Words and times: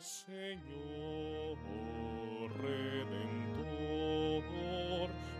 Señor 0.00 1.58
Redentor, 2.62 3.64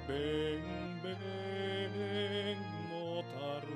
ven, 0.08 1.00
ven, 1.00 2.58
no 2.90 3.22
tardar. 3.34 3.68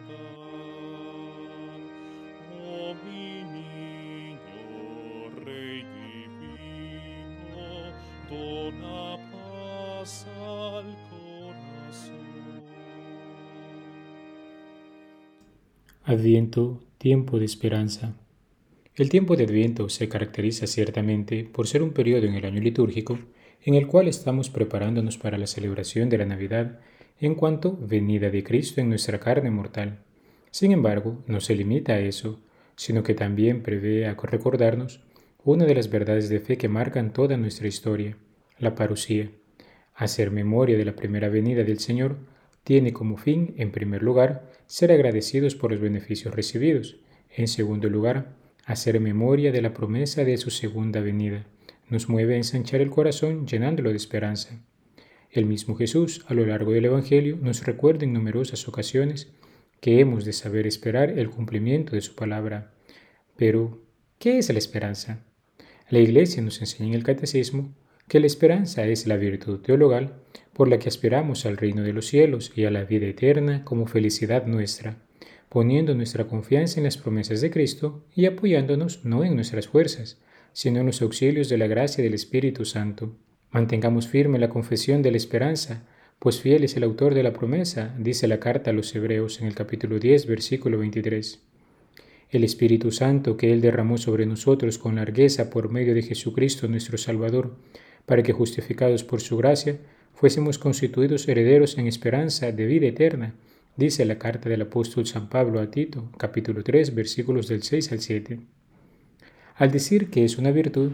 Oh 2.58 2.94
mi 3.04 3.44
niño, 3.44 5.30
Rey 5.44 5.84
divino, 6.40 7.62
dona 8.28 9.22
paz 9.30 10.26
al 10.26 10.88
corazón. 11.10 12.62
Adviento, 16.02 16.80
tiempo 16.98 17.38
de 17.38 17.44
esperanza. 17.44 18.16
El 18.94 19.08
tiempo 19.08 19.36
de 19.36 19.44
Adviento 19.44 19.88
se 19.88 20.10
caracteriza 20.10 20.66
ciertamente 20.66 21.44
por 21.44 21.66
ser 21.66 21.82
un 21.82 21.92
periodo 21.92 22.26
en 22.26 22.34
el 22.34 22.44
año 22.44 22.60
litúrgico 22.60 23.18
en 23.64 23.74
el 23.74 23.86
cual 23.86 24.06
estamos 24.06 24.50
preparándonos 24.50 25.16
para 25.16 25.38
la 25.38 25.46
celebración 25.46 26.10
de 26.10 26.18
la 26.18 26.26
Navidad 26.26 26.78
en 27.18 27.34
cuanto 27.34 27.74
venida 27.74 28.28
de 28.28 28.44
Cristo 28.44 28.82
en 28.82 28.90
nuestra 28.90 29.18
carne 29.18 29.50
mortal. 29.50 30.00
Sin 30.50 30.72
embargo, 30.72 31.22
no 31.26 31.40
se 31.40 31.54
limita 31.54 31.94
a 31.94 32.00
eso, 32.00 32.40
sino 32.76 33.02
que 33.02 33.14
también 33.14 33.62
prevé 33.62 34.06
a 34.06 34.14
recordarnos 34.14 35.00
una 35.42 35.64
de 35.64 35.74
las 35.74 35.88
verdades 35.88 36.28
de 36.28 36.40
fe 36.40 36.58
que 36.58 36.68
marcan 36.68 37.14
toda 37.14 37.38
nuestra 37.38 37.68
historia, 37.68 38.18
la 38.58 38.74
parucía. 38.74 39.30
Hacer 39.94 40.30
memoria 40.30 40.76
de 40.76 40.84
la 40.84 40.96
primera 40.96 41.30
venida 41.30 41.64
del 41.64 41.78
Señor 41.78 42.18
tiene 42.62 42.92
como 42.92 43.16
fin, 43.16 43.54
en 43.56 43.72
primer 43.72 44.02
lugar, 44.02 44.50
ser 44.66 44.92
agradecidos 44.92 45.54
por 45.54 45.72
los 45.72 45.80
beneficios 45.80 46.34
recibidos, 46.34 46.98
en 47.34 47.48
segundo 47.48 47.88
lugar, 47.88 48.41
Hacer 48.64 49.00
memoria 49.00 49.50
de 49.50 49.60
la 49.60 49.74
promesa 49.74 50.24
de 50.24 50.36
su 50.36 50.50
segunda 50.50 51.00
venida 51.00 51.46
nos 51.88 52.08
mueve 52.08 52.34
a 52.34 52.36
ensanchar 52.36 52.80
el 52.80 52.90
corazón 52.90 53.44
llenándolo 53.44 53.90
de 53.90 53.96
esperanza. 53.96 54.62
El 55.32 55.46
mismo 55.46 55.74
Jesús, 55.74 56.24
a 56.28 56.34
lo 56.34 56.46
largo 56.46 56.70
del 56.70 56.84
Evangelio, 56.84 57.36
nos 57.42 57.66
recuerda 57.66 58.04
en 58.04 58.12
numerosas 58.12 58.68
ocasiones 58.68 59.32
que 59.80 59.98
hemos 59.98 60.24
de 60.24 60.32
saber 60.32 60.68
esperar 60.68 61.18
el 61.18 61.28
cumplimiento 61.28 61.96
de 61.96 62.02
su 62.02 62.14
palabra. 62.14 62.72
Pero, 63.36 63.82
¿qué 64.20 64.38
es 64.38 64.48
la 64.48 64.58
esperanza? 64.58 65.24
La 65.90 65.98
Iglesia 65.98 66.40
nos 66.40 66.60
enseña 66.60 66.90
en 66.90 66.94
el 66.94 67.02
Catecismo 67.02 67.74
que 68.06 68.20
la 68.20 68.26
esperanza 68.26 68.86
es 68.86 69.08
la 69.08 69.16
virtud 69.16 69.58
teologal 69.58 70.20
por 70.52 70.68
la 70.68 70.78
que 70.78 70.88
aspiramos 70.88 71.46
al 71.46 71.56
reino 71.56 71.82
de 71.82 71.94
los 71.94 72.06
cielos 72.06 72.52
y 72.54 72.64
a 72.64 72.70
la 72.70 72.84
vida 72.84 73.06
eterna 73.06 73.64
como 73.64 73.86
felicidad 73.86 74.46
nuestra 74.46 74.98
poniendo 75.52 75.94
nuestra 75.94 76.26
confianza 76.28 76.80
en 76.80 76.84
las 76.84 76.96
promesas 76.96 77.42
de 77.42 77.50
Cristo 77.50 78.02
y 78.16 78.24
apoyándonos 78.24 79.04
no 79.04 79.22
en 79.22 79.34
nuestras 79.34 79.68
fuerzas, 79.68 80.18
sino 80.54 80.80
en 80.80 80.86
los 80.86 81.02
auxilios 81.02 81.50
de 81.50 81.58
la 81.58 81.66
gracia 81.66 82.02
del 82.02 82.14
Espíritu 82.14 82.64
Santo. 82.64 83.14
Mantengamos 83.50 84.08
firme 84.08 84.38
la 84.38 84.48
confesión 84.48 85.02
de 85.02 85.10
la 85.10 85.18
esperanza, 85.18 85.82
pues 86.18 86.40
fiel 86.40 86.64
es 86.64 86.74
el 86.78 86.84
autor 86.84 87.12
de 87.12 87.22
la 87.22 87.34
promesa, 87.34 87.94
dice 87.98 88.28
la 88.28 88.40
carta 88.40 88.70
a 88.70 88.72
los 88.72 88.94
Hebreos 88.94 89.42
en 89.42 89.46
el 89.46 89.54
capítulo 89.54 89.98
10, 89.98 90.24
versículo 90.24 90.78
23. 90.78 91.38
El 92.30 92.44
Espíritu 92.44 92.90
Santo 92.90 93.36
que 93.36 93.52
Él 93.52 93.60
derramó 93.60 93.98
sobre 93.98 94.24
nosotros 94.24 94.78
con 94.78 94.94
largueza 94.94 95.50
por 95.50 95.68
medio 95.68 95.92
de 95.92 96.00
Jesucristo 96.00 96.66
nuestro 96.66 96.96
Salvador, 96.96 97.58
para 98.06 98.22
que 98.22 98.32
justificados 98.32 99.04
por 99.04 99.20
su 99.20 99.36
gracia, 99.36 99.76
fuésemos 100.14 100.58
constituidos 100.58 101.28
herederos 101.28 101.76
en 101.76 101.88
esperanza 101.88 102.52
de 102.52 102.64
vida 102.64 102.86
eterna, 102.86 103.34
Dice 103.74 104.04
la 104.04 104.18
carta 104.18 104.50
del 104.50 104.60
apóstol 104.60 105.06
San 105.06 105.30
Pablo 105.30 105.58
a 105.58 105.70
Tito, 105.70 106.10
capítulo 106.18 106.62
3, 106.62 106.94
versículos 106.94 107.48
del 107.48 107.62
6 107.62 107.92
al 107.92 108.00
7. 108.00 108.38
Al 109.56 109.70
decir 109.70 110.10
que 110.10 110.26
es 110.26 110.36
una 110.36 110.50
virtud, 110.50 110.92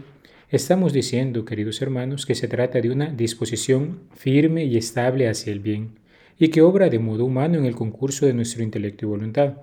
estamos 0.49 0.93
diciendo, 0.93 1.43
queridos 1.43 1.81
hermanos, 1.81 2.25
que 2.25 2.35
se 2.35 2.47
trata 2.47 2.79
de 2.79 2.89
una 2.89 3.07
disposición 3.07 4.03
firme 4.15 4.63
y 4.63 4.77
estable 4.77 5.27
hacia 5.27 5.51
el 5.51 5.59
bien, 5.59 5.99
y 6.37 6.47
que 6.47 6.61
obra 6.61 6.89
de 6.89 6.99
modo 6.99 7.25
humano 7.25 7.57
en 7.57 7.65
el 7.65 7.75
concurso 7.75 8.25
de 8.25 8.33
nuestro 8.33 8.63
intelecto 8.63 9.05
y 9.05 9.09
voluntad. 9.09 9.57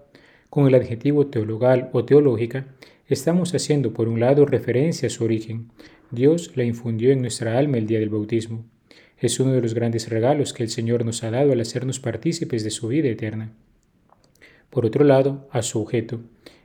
Con 0.50 0.66
el 0.66 0.75
adjetivo 0.75 1.28
teologal 1.28 1.88
o 1.94 2.05
teológica, 2.05 2.66
estamos 3.09 3.55
haciendo 3.55 3.94
por 3.94 4.09
un 4.09 4.21
lado 4.21 4.44
referencia 4.44 5.06
a 5.06 5.10
su 5.10 5.25
origen. 5.25 5.71
Dios 6.10 6.53
la 6.55 6.65
infundió 6.65 7.12
en 7.12 7.22
nuestra 7.22 7.56
alma 7.56 7.78
el 7.78 7.87
día 7.87 7.99
del 7.99 8.10
bautismo 8.10 8.66
es 9.19 9.41
uno 9.41 9.53
de 9.53 9.62
los 9.62 9.75
grandes 9.75 10.09
regalos 10.09 10.53
que 10.53 10.62
el 10.62 10.69
Señor 10.69 11.04
nos 11.04 11.22
ha 11.25 11.31
dado 11.31 11.53
al 11.53 11.60
hacernos 11.60 12.00
partícipes 12.00 12.65
de 12.65 12.71
su 12.71 12.88
vida 12.88 13.09
eterna. 13.09 13.53
Por 14.71 14.84
otro 14.84 15.04
lado, 15.04 15.49
a 15.50 15.62
su 15.62 15.81
objeto, 15.81 16.21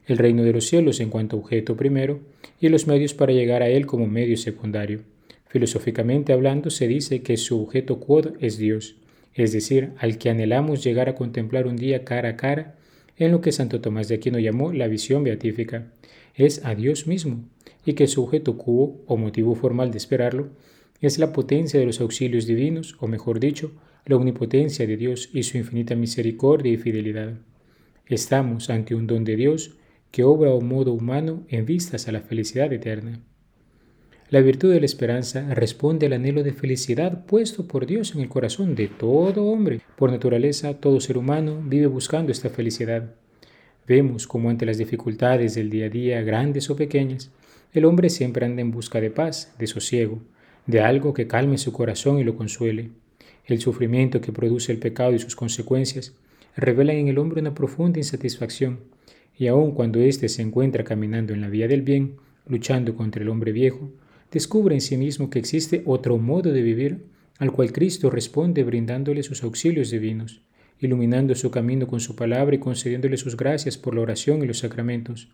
el 0.06 0.18
reino 0.18 0.44
de 0.44 0.52
los 0.52 0.66
cielos 0.66 1.00
en 1.00 1.10
cuanto 1.10 1.38
objeto 1.38 1.78
primero 1.78 2.20
y 2.60 2.70
los 2.70 2.88
medios 2.88 3.14
para 3.14 3.34
llegar 3.34 3.62
a 3.62 3.70
él 3.70 3.86
como 3.86 4.08
medio 4.08 4.36
secundario. 4.38 5.02
Filosóficamente 5.48 6.34
hablando, 6.34 6.70
se 6.70 6.88
dice 6.88 7.22
que 7.22 7.38
su 7.38 7.62
objeto 7.62 8.00
quod 8.00 8.34
es 8.40 8.58
Dios, 8.58 8.96
es 9.34 9.54
decir, 9.54 9.92
al 9.98 10.18
que 10.18 10.30
anhelamos 10.30 10.84
llegar 10.84 11.10
a 11.10 11.16
contemplar 11.16 11.68
un 11.68 11.78
día 11.78 12.04
cara 12.04 12.30
a 12.30 12.36
cara, 12.38 12.76
en 13.18 13.32
lo 13.32 13.42
que 13.42 13.52
Santo 13.52 13.82
Tomás 13.82 14.08
de 14.08 14.16
Aquino 14.16 14.40
llamó 14.40 14.74
la 14.74 14.88
visión 14.88 15.24
beatífica, 15.24 15.92
es 16.36 16.66
a 16.66 16.76
Dios 16.76 17.08
mismo, 17.08 17.44
y 17.86 17.94
que 17.94 18.08
su 18.08 18.24
objeto 18.24 18.58
quo, 18.58 19.02
o 19.06 19.18
motivo 19.18 19.56
formal 19.56 19.92
de 19.92 19.98
esperarlo, 19.98 20.50
es 21.02 21.18
la 21.18 21.34
potencia 21.34 21.80
de 21.80 21.86
los 21.86 22.00
auxilios 22.00 22.46
divinos, 22.46 22.96
o 23.00 23.08
mejor 23.08 23.40
dicho, 23.40 23.72
la 24.06 24.16
omnipotencia 24.16 24.86
de 24.86 24.98
Dios 24.98 25.30
y 25.34 25.44
su 25.44 25.58
infinita 25.58 25.96
misericordia 25.96 26.72
y 26.72 26.78
fidelidad. 26.78 27.34
Estamos 28.06 28.70
ante 28.70 28.94
un 28.94 29.08
don 29.08 29.24
de 29.24 29.36
Dios 29.36 29.78
que 30.12 30.24
obra 30.24 30.52
a 30.52 30.60
modo 30.60 30.94
humano 30.94 31.44
en 31.50 31.66
vistas 31.66 32.08
a 32.08 32.12
la 32.12 32.22
felicidad 32.22 32.72
eterna. 32.72 33.22
La 34.30 34.42
virtud 34.42 34.72
de 34.72 34.80
la 34.80 34.86
esperanza 34.86 35.54
responde 35.54 36.06
al 36.06 36.14
anhelo 36.14 36.44
de 36.44 36.54
felicidad 36.54 37.26
puesto 37.26 37.68
por 37.68 37.86
Dios 37.86 38.16
en 38.16 38.22
el 38.22 38.30
corazón 38.30 38.76
de 38.76 38.88
todo 38.88 39.46
hombre. 39.46 39.82
Por 39.98 40.12
naturaleza, 40.12 40.76
todo 40.76 41.02
ser 41.02 41.18
humano 41.18 41.62
vive 41.66 41.88
buscando 41.88 42.32
esta 42.32 42.50
felicidad. 42.50 43.16
Vemos 43.88 44.28
como 44.28 44.50
ante 44.50 44.66
las 44.66 44.78
dificultades 44.78 45.56
del 45.56 45.70
día 45.70 45.88
a 45.88 45.90
día, 45.90 46.22
grandes 46.22 46.70
o 46.70 46.76
pequeñas, 46.76 47.32
el 47.74 47.86
hombre 47.86 48.10
siempre 48.10 48.46
anda 48.46 48.62
en 48.62 48.72
busca 48.72 49.00
de 49.00 49.12
paz, 49.12 49.54
de 49.58 49.66
sosiego, 49.66 50.22
de 50.68 50.82
algo 50.82 51.14
que 51.14 51.28
calme 51.28 51.58
su 51.58 51.74
corazón 51.74 52.20
y 52.20 52.24
lo 52.24 52.36
consuele. 52.36 52.92
El 53.46 53.60
sufrimiento 53.60 54.22
que 54.22 54.32
produce 54.32 54.72
el 54.72 54.80
pecado 54.80 55.14
y 55.14 55.20
sus 55.20 55.36
consecuencias 55.36 56.14
revelan 56.56 56.98
en 56.98 57.08
el 57.08 57.18
hombre 57.18 57.42
una 57.42 57.54
profunda 57.54 58.00
insatisfacción, 58.00 58.80
y 59.38 59.48
aun 59.48 59.72
cuando 59.72 60.00
éste 60.00 60.30
se 60.30 60.42
encuentra 60.42 60.84
caminando 60.84 61.34
en 61.34 61.42
la 61.42 61.50
vía 61.50 61.68
del 61.68 61.82
bien, 61.82 62.18
luchando 62.48 62.96
contra 62.96 63.24
el 63.24 63.30
hombre 63.30 63.52
viejo, 63.52 63.92
descubre 64.32 64.76
en 64.76 64.82
sí 64.82 64.98
mismo 64.98 65.30
que 65.30 65.40
existe 65.40 65.82
otro 65.86 66.18
modo 66.18 66.52
de 66.52 66.62
vivir 66.62 67.06
al 67.40 67.52
cual 67.52 67.72
Cristo 67.72 68.12
responde 68.12 68.64
brindándole 68.64 69.24
sus 69.24 69.42
auxilios 69.42 69.90
divinos, 69.90 70.42
iluminando 70.80 71.34
su 71.34 71.50
camino 71.50 71.88
con 71.88 72.00
su 72.00 72.16
palabra 72.16 72.56
y 72.56 72.60
concediéndole 72.60 73.18
sus 73.18 73.36
gracias 73.36 73.80
por 73.80 73.96
la 73.96 74.02
oración 74.02 74.44
y 74.44 74.46
los 74.46 74.60
sacramentos, 74.60 75.30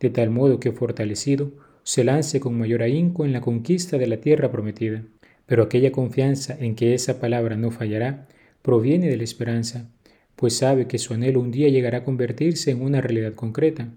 de 0.00 0.10
tal 0.10 0.30
modo 0.30 0.60
que 0.60 0.72
fortalecido 0.72 1.52
se 1.82 2.04
lance 2.04 2.40
con 2.40 2.58
mayor 2.58 2.82
ahínco 2.82 3.24
en 3.24 3.32
la 3.32 3.40
conquista 3.40 3.98
de 3.98 4.06
la 4.06 4.16
tierra 4.16 4.50
prometida. 4.50 5.02
Pero 5.46 5.62
aquella 5.62 5.92
confianza 5.92 6.56
en 6.58 6.74
que 6.74 6.94
esa 6.94 7.20
palabra 7.20 7.56
no 7.56 7.70
fallará 7.70 8.26
proviene 8.62 9.08
de 9.08 9.18
la 9.18 9.24
esperanza, 9.24 9.90
pues 10.36 10.56
sabe 10.56 10.86
que 10.86 10.98
su 10.98 11.14
anhelo 11.14 11.40
un 11.40 11.50
día 11.50 11.68
llegará 11.68 11.98
a 11.98 12.04
convertirse 12.04 12.70
en 12.70 12.82
una 12.82 13.00
realidad 13.00 13.34
concreta. 13.34 13.88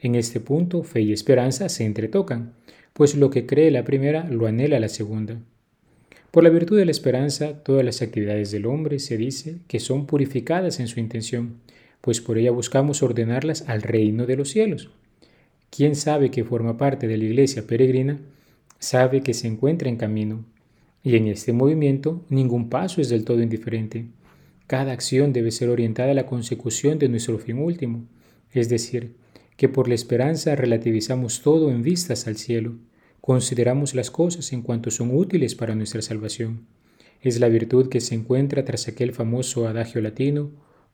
En 0.00 0.14
este 0.14 0.38
punto, 0.40 0.82
fe 0.84 1.02
y 1.02 1.12
esperanza 1.12 1.68
se 1.68 1.84
entretocan, 1.84 2.52
pues 2.92 3.16
lo 3.16 3.30
que 3.30 3.44
cree 3.44 3.70
la 3.70 3.84
primera 3.84 4.24
lo 4.28 4.46
anhela 4.46 4.78
la 4.78 4.88
segunda. 4.88 5.40
Por 6.30 6.44
la 6.44 6.50
virtud 6.50 6.78
de 6.78 6.84
la 6.84 6.90
esperanza, 6.90 7.62
todas 7.62 7.84
las 7.84 8.02
actividades 8.02 8.50
del 8.50 8.66
hombre 8.66 8.98
se 8.98 9.16
dice 9.16 9.58
que 9.68 9.80
son 9.80 10.06
purificadas 10.06 10.80
en 10.80 10.88
su 10.88 11.00
intención, 11.00 11.60
pues 12.00 12.20
por 12.20 12.38
ella 12.38 12.50
buscamos 12.50 13.02
ordenarlas 13.02 13.68
al 13.68 13.82
reino 13.82 14.26
de 14.26 14.36
los 14.36 14.50
cielos. 14.50 14.90
Quien 15.74 15.96
sabe 15.96 16.30
que 16.30 16.44
forma 16.44 16.76
parte 16.76 17.08
de 17.08 17.18
la 17.18 17.24
iglesia 17.24 17.66
peregrina, 17.66 18.20
sabe 18.78 19.22
que 19.22 19.34
se 19.34 19.48
encuentra 19.48 19.88
en 19.88 19.96
camino. 19.96 20.44
Y 21.02 21.16
en 21.16 21.26
este 21.26 21.52
movimiento 21.52 22.24
ningún 22.28 22.68
paso 22.68 23.00
es 23.00 23.08
del 23.08 23.24
todo 23.24 23.42
indiferente. 23.42 24.06
Cada 24.68 24.92
acción 24.92 25.32
debe 25.32 25.50
ser 25.50 25.70
orientada 25.70 26.12
a 26.12 26.14
la 26.14 26.26
consecución 26.26 27.00
de 27.00 27.08
nuestro 27.08 27.40
fin 27.40 27.58
último, 27.58 28.06
es 28.52 28.68
decir, 28.68 29.16
que 29.56 29.68
por 29.68 29.88
la 29.88 29.96
esperanza 29.96 30.54
relativizamos 30.54 31.42
todo 31.42 31.72
en 31.72 31.82
vistas 31.82 32.28
al 32.28 32.36
cielo, 32.36 32.76
consideramos 33.20 33.96
las 33.96 34.12
cosas 34.12 34.52
en 34.52 34.62
cuanto 34.62 34.92
son 34.92 35.12
útiles 35.12 35.56
para 35.56 35.74
nuestra 35.74 36.02
salvación. 36.02 36.68
Es 37.20 37.40
la 37.40 37.48
virtud 37.48 37.88
que 37.88 38.00
se 38.00 38.14
encuentra 38.14 38.64
tras 38.64 38.86
aquel 38.86 39.12
famoso 39.12 39.66
adagio 39.66 40.00
latino, 40.00 40.52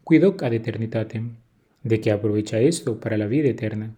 quidoc 0.09 0.43
ad 0.43 0.55
eternitatem, 0.55 1.37
de 1.83 2.01
que 2.01 2.13
aprovecha 2.13 2.61
esto 2.61 2.99
para 2.99 3.19
la 3.19 3.27
vida 3.27 3.51
eterna. 3.51 3.95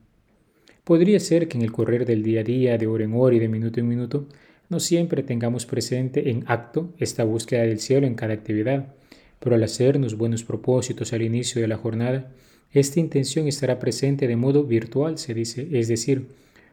Podría 0.85 1.21
ser 1.21 1.47
que 1.47 1.57
en 1.57 1.63
el 1.63 1.71
correr 1.71 2.05
del 2.07 2.25
día 2.25 2.41
a 2.41 2.45
día, 2.45 2.77
de 2.77 2.89
hora 2.89 3.05
en 3.05 3.15
hora 3.15 3.37
y 3.37 3.39
de 3.39 3.49
minuto 3.49 3.79
en 3.79 3.87
minuto, 3.87 4.27
no 4.69 4.81
siempre 4.81 5.23
tengamos 5.23 5.65
presente 5.65 6.31
en 6.31 6.43
acto 6.49 6.93
esta 6.99 7.23
búsqueda 7.23 7.63
del 7.63 7.79
cielo 7.79 8.05
en 8.05 8.17
cada 8.17 8.35
actividad, 8.35 8.93
pero 9.39 9.55
al 9.55 9.63
hacernos 9.63 10.17
buenos 10.17 10.43
propósitos 10.43 11.13
al 11.13 11.23
inicio 11.23 11.63
de 11.63 11.69
la 11.69 11.77
jornada, 11.77 12.33
esta 12.73 12.99
intención 12.99 13.47
estará 13.47 13.79
presente 13.79 14.27
de 14.27 14.35
modo 14.35 14.65
virtual, 14.65 15.19
se 15.19 15.35
dice, 15.35 15.69
es 15.71 15.87
decir, 15.87 16.27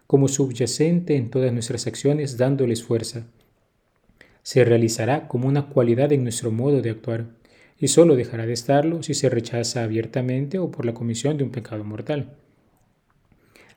como 0.08 0.28
subyacente 0.28 1.16
en 1.16 1.30
todas 1.30 1.54
nuestras 1.54 1.86
acciones 1.86 2.36
dándoles 2.36 2.82
fuerza. 2.82 3.28
Se 4.42 4.66
realizará 4.66 5.28
como 5.28 5.48
una 5.48 5.68
cualidad 5.68 6.12
en 6.12 6.24
nuestro 6.24 6.52
modo 6.52 6.82
de 6.82 6.90
actuar 6.90 7.26
y 7.78 7.90
solo 7.90 8.16
dejará 8.16 8.48
de 8.48 8.54
estarlo 8.54 9.04
si 9.04 9.14
se 9.14 9.30
rechaza 9.30 9.84
abiertamente 9.84 10.58
o 10.58 10.72
por 10.72 10.86
la 10.86 10.96
comisión 10.96 11.38
de 11.38 11.44
un 11.44 11.52
pecado 11.52 11.84
mortal. 11.84 12.32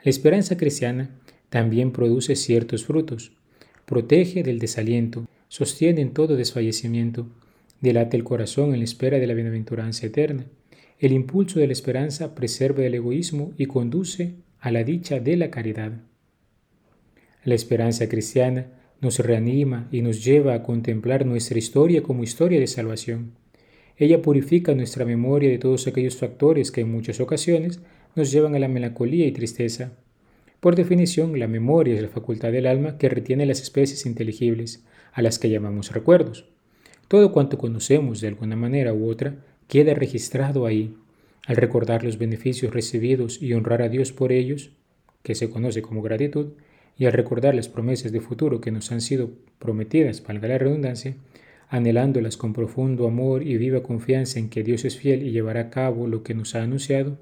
La 0.05 0.11
esperanza 0.11 0.57
cristiana 0.57 1.11
también 1.49 1.93
produce 1.93 2.35
ciertos 2.35 2.85
frutos. 2.85 3.33
Protege 3.87 4.43
del 4.43 4.59
desaliento, 4.59 5.27
sostiene 5.49 6.01
en 6.01 6.13
todo 6.13 6.37
desfallecimiento, 6.37 7.29
delata 7.81 8.17
el 8.17 8.25
corazón 8.25 8.73
en 8.73 8.79
la 8.79 8.85
espera 8.85 9.19
de 9.19 9.27
la 9.27 9.35
bienaventuranza 9.35 10.07
eterna. 10.07 10.47
El 10.99 11.13
impulso 11.13 11.61
de 11.61 11.67
la 11.67 11.73
esperanza 11.73 12.35
preserva 12.35 12.85
el 12.85 12.95
egoísmo 12.95 13.53
y 13.59 13.67
conduce 13.67 14.35
a 14.61 14.71
la 14.71 14.85
dicha 14.85 15.21
de 15.21 15.37
la 15.37 15.51
caridad. 15.51 15.93
La 17.45 17.55
esperanza 17.55 18.09
cristiana 18.09 18.69
nos 19.01 19.19
reanima 19.19 19.89
y 19.91 20.03
nos 20.03 20.25
lleva 20.25 20.55
a 20.55 20.63
contemplar 20.63 21.27
nuestra 21.27 21.59
historia 21.59 22.03
como 22.03 22.23
historia 22.23 22.61
de 22.61 22.69
salvación. 22.69 23.33
Ella 23.97 24.23
purifica 24.23 24.75
nuestra 24.75 25.05
memoria 25.05 25.51
de 25.51 25.59
todos 25.59 25.87
aquellos 25.87 26.17
factores 26.17 26.71
que 26.71 26.83
en 26.83 26.91
muchas 26.93 27.21
ocasiones 27.21 27.81
nos 28.15 28.31
llevan 28.31 28.55
a 28.55 28.59
la 28.59 28.69
melancolía 28.69 29.27
y 29.27 29.33
tristeza. 29.33 29.93
Por 30.61 30.77
definición, 30.77 31.39
la 31.39 31.49
memoria 31.49 31.95
es 31.95 32.03
la 32.03 32.09
facultad 32.09 32.53
del 32.53 32.67
alma 32.67 32.99
que 32.99 33.09
retiene 33.09 33.47
las 33.47 33.61
especies 33.61 34.07
inteligibles, 34.07 34.85
a 35.13 35.23
las 35.23 35.39
que 35.39 35.51
llamamos 35.51 35.93
recuerdos. 35.93 36.47
Todo 37.09 37.33
cuanto 37.33 37.59
conocemos 37.59 38.21
de 38.21 38.29
alguna 38.29 38.57
manera 38.57 38.95
u 38.95 39.09
otra 39.09 39.37
queda 39.69 39.95
registrado 39.95 40.67
ahí. 40.67 40.95
Al 41.47 41.57
recordar 41.57 42.05
los 42.05 42.19
beneficios 42.19 42.73
recibidos 42.73 43.43
y 43.43 43.53
honrar 43.55 43.83
a 43.83 43.89
Dios 43.89 44.13
por 44.13 44.33
ellos, 44.33 44.71
que 45.23 45.35
se 45.35 45.51
conoce 45.51 45.83
como 45.83 46.03
gratitud, 46.03 46.53
y 46.97 47.07
al 47.07 47.13
recordar 47.13 47.55
las 47.55 47.69
promesas 47.69 48.13
de 48.13 48.21
futuro 48.21 48.61
que 48.61 48.71
nos 48.71 48.93
han 48.93 49.01
sido 49.01 49.31
prometidas, 49.59 50.23
valga 50.23 50.49
la 50.49 50.59
redundancia, 50.59 51.17
anhelándolas 51.69 52.37
con 52.37 52.53
profundo 52.53 53.07
amor 53.07 53.43
y 53.43 53.57
viva 53.57 53.83
confianza 53.83 54.39
en 54.39 54.51
que 54.51 54.63
Dios 54.63 54.85
es 54.85 54.97
fiel 54.99 55.23
y 55.23 55.33
llevará 55.33 55.61
a 55.61 55.71
cabo 55.71 56.07
lo 56.07 56.23
que 56.23 56.35
nos 56.35 56.55
ha 56.55 56.63
anunciado, 56.63 57.19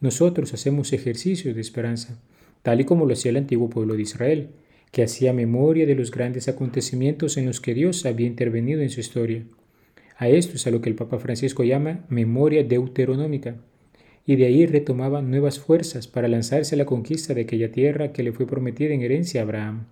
nosotros 0.00 0.52
hacemos 0.54 0.92
ejercicios 0.92 1.54
de 1.54 1.60
esperanza, 1.60 2.20
tal 2.62 2.80
y 2.80 2.84
como 2.84 3.06
lo 3.06 3.12
hacía 3.12 3.30
el 3.30 3.36
antiguo 3.36 3.70
pueblo 3.70 3.94
de 3.94 4.02
Israel, 4.02 4.48
que 4.90 5.02
hacía 5.02 5.32
memoria 5.32 5.86
de 5.86 5.94
los 5.94 6.10
grandes 6.10 6.48
acontecimientos 6.48 7.36
en 7.36 7.46
los 7.46 7.60
que 7.60 7.74
Dios 7.74 8.06
había 8.06 8.26
intervenido 8.26 8.80
en 8.80 8.90
su 8.90 9.00
historia. 9.00 9.44
A 10.16 10.28
esto 10.28 10.54
es 10.54 10.66
a 10.66 10.70
lo 10.70 10.80
que 10.80 10.88
el 10.88 10.94
Papa 10.94 11.18
Francisco 11.18 11.64
llama 11.64 12.04
memoria 12.08 12.62
deuteronómica, 12.62 13.56
y 14.26 14.36
de 14.36 14.46
ahí 14.46 14.66
retomaba 14.66 15.20
nuevas 15.20 15.58
fuerzas 15.58 16.06
para 16.06 16.28
lanzarse 16.28 16.76
a 16.76 16.78
la 16.78 16.86
conquista 16.86 17.34
de 17.34 17.42
aquella 17.42 17.72
tierra 17.72 18.12
que 18.12 18.22
le 18.22 18.32
fue 18.32 18.46
prometida 18.46 18.94
en 18.94 19.02
herencia 19.02 19.40
a 19.40 19.44
Abraham. 19.44 19.86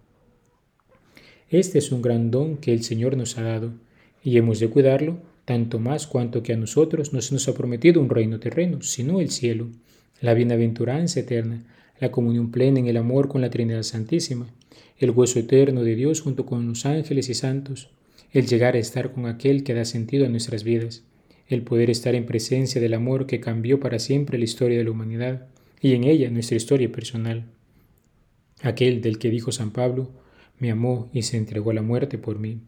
Este 1.50 1.78
es 1.78 1.92
un 1.92 2.00
gran 2.00 2.30
don 2.30 2.56
que 2.56 2.72
el 2.72 2.82
Señor 2.82 3.16
nos 3.16 3.36
ha 3.36 3.42
dado, 3.42 3.72
y 4.24 4.38
hemos 4.38 4.60
de 4.60 4.70
cuidarlo 4.70 5.18
tanto 5.44 5.80
más 5.80 6.06
cuanto 6.06 6.42
que 6.42 6.52
a 6.52 6.56
nosotros 6.56 7.12
no 7.12 7.20
se 7.20 7.34
nos 7.34 7.48
ha 7.48 7.54
prometido 7.54 8.00
un 8.00 8.08
reino 8.08 8.38
terreno, 8.38 8.80
sino 8.82 9.20
el 9.20 9.30
cielo, 9.30 9.68
la 10.22 10.34
bienaventuranza 10.34 11.20
eterna, 11.20 11.64
la 12.00 12.10
comunión 12.10 12.50
plena 12.50 12.78
en 12.78 12.86
el 12.86 12.96
amor 12.96 13.28
con 13.28 13.40
la 13.40 13.50
Trinidad 13.50 13.82
Santísima, 13.82 14.46
el 14.96 15.10
hueso 15.10 15.38
eterno 15.40 15.82
de 15.82 15.96
Dios 15.96 16.20
junto 16.20 16.46
con 16.46 16.66
los 16.66 16.86
ángeles 16.86 17.28
y 17.28 17.34
santos, 17.34 17.90
el 18.30 18.46
llegar 18.46 18.76
a 18.76 18.78
estar 18.78 19.12
con 19.12 19.26
aquel 19.26 19.64
que 19.64 19.74
da 19.74 19.84
sentido 19.84 20.24
a 20.24 20.28
nuestras 20.28 20.62
vidas, 20.62 21.02
el 21.48 21.62
poder 21.62 21.90
estar 21.90 22.14
en 22.14 22.24
presencia 22.24 22.80
del 22.80 22.94
amor 22.94 23.26
que 23.26 23.40
cambió 23.40 23.80
para 23.80 23.98
siempre 23.98 24.38
la 24.38 24.44
historia 24.44 24.78
de 24.78 24.84
la 24.84 24.92
humanidad 24.92 25.48
y 25.80 25.94
en 25.94 26.04
ella 26.04 26.30
nuestra 26.30 26.56
historia 26.56 26.90
personal. 26.90 27.44
Aquel 28.62 29.00
del 29.00 29.18
que 29.18 29.28
dijo 29.28 29.50
San 29.50 29.72
Pablo, 29.72 30.12
me 30.60 30.70
amó 30.70 31.10
y 31.12 31.22
se 31.22 31.36
entregó 31.36 31.72
a 31.72 31.74
la 31.74 31.82
muerte 31.82 32.16
por 32.16 32.38
mí. 32.38 32.60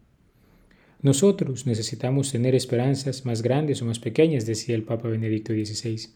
Nosotros 1.01 1.65
necesitamos 1.65 2.31
tener 2.31 2.53
esperanzas 2.53 3.25
más 3.25 3.41
grandes 3.41 3.81
o 3.81 3.85
más 3.85 3.99
pequeñas, 3.99 4.45
decía 4.45 4.75
el 4.75 4.83
Papa 4.83 5.07
Benedicto 5.07 5.53
XVI, 5.53 6.09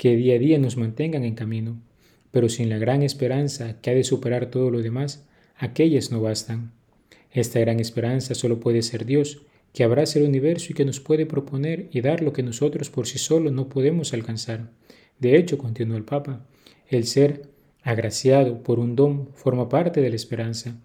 que 0.00 0.16
día 0.16 0.36
a 0.36 0.38
día 0.38 0.58
nos 0.58 0.78
mantengan 0.78 1.24
en 1.24 1.34
camino, 1.34 1.78
pero 2.30 2.48
sin 2.48 2.70
la 2.70 2.78
gran 2.78 3.02
esperanza 3.02 3.82
que 3.82 3.90
ha 3.90 3.94
de 3.94 4.02
superar 4.02 4.46
todo 4.46 4.70
lo 4.70 4.80
demás, 4.80 5.26
aquellas 5.56 6.10
no 6.10 6.22
bastan. 6.22 6.72
Esta 7.30 7.60
gran 7.60 7.80
esperanza 7.80 8.34
solo 8.34 8.60
puede 8.60 8.80
ser 8.80 9.04
Dios, 9.04 9.42
que 9.74 9.84
abraza 9.84 10.18
el 10.18 10.24
universo 10.24 10.68
y 10.70 10.74
que 10.74 10.86
nos 10.86 11.00
puede 11.00 11.26
proponer 11.26 11.90
y 11.92 12.00
dar 12.00 12.22
lo 12.22 12.32
que 12.32 12.42
nosotros 12.42 12.88
por 12.88 13.06
sí 13.06 13.18
solos 13.18 13.52
no 13.52 13.68
podemos 13.68 14.14
alcanzar. 14.14 14.70
De 15.18 15.36
hecho, 15.36 15.58
continuó 15.58 15.98
el 15.98 16.04
Papa, 16.04 16.46
el 16.88 17.04
ser 17.04 17.50
agraciado 17.82 18.62
por 18.62 18.78
un 18.78 18.96
don 18.96 19.28
forma 19.34 19.68
parte 19.68 20.00
de 20.00 20.08
la 20.08 20.16
esperanza. 20.16 20.80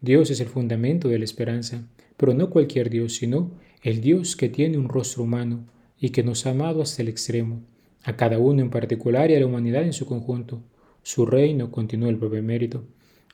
Dios 0.00 0.30
es 0.30 0.38
el 0.38 0.46
fundamento 0.46 1.08
de 1.08 1.18
la 1.18 1.24
esperanza, 1.24 1.88
pero 2.16 2.34
no 2.34 2.50
cualquier 2.50 2.88
Dios, 2.88 3.16
sino 3.16 3.50
el 3.82 4.00
Dios 4.00 4.36
que 4.36 4.48
tiene 4.48 4.78
un 4.78 4.88
rostro 4.88 5.24
humano 5.24 5.66
y 5.98 6.10
que 6.10 6.22
nos 6.22 6.46
ha 6.46 6.50
amado 6.50 6.82
hasta 6.82 7.02
el 7.02 7.08
extremo, 7.08 7.64
a 8.02 8.16
cada 8.16 8.38
uno 8.38 8.62
en 8.62 8.70
particular 8.70 9.30
y 9.30 9.34
a 9.34 9.40
la 9.40 9.46
humanidad 9.46 9.82
en 9.82 9.92
su 9.92 10.06
conjunto. 10.06 10.62
Su 11.02 11.26
reino, 11.26 11.70
continuó 11.70 12.08
el 12.08 12.18
Papa 12.18 12.38
Emérito, 12.38 12.84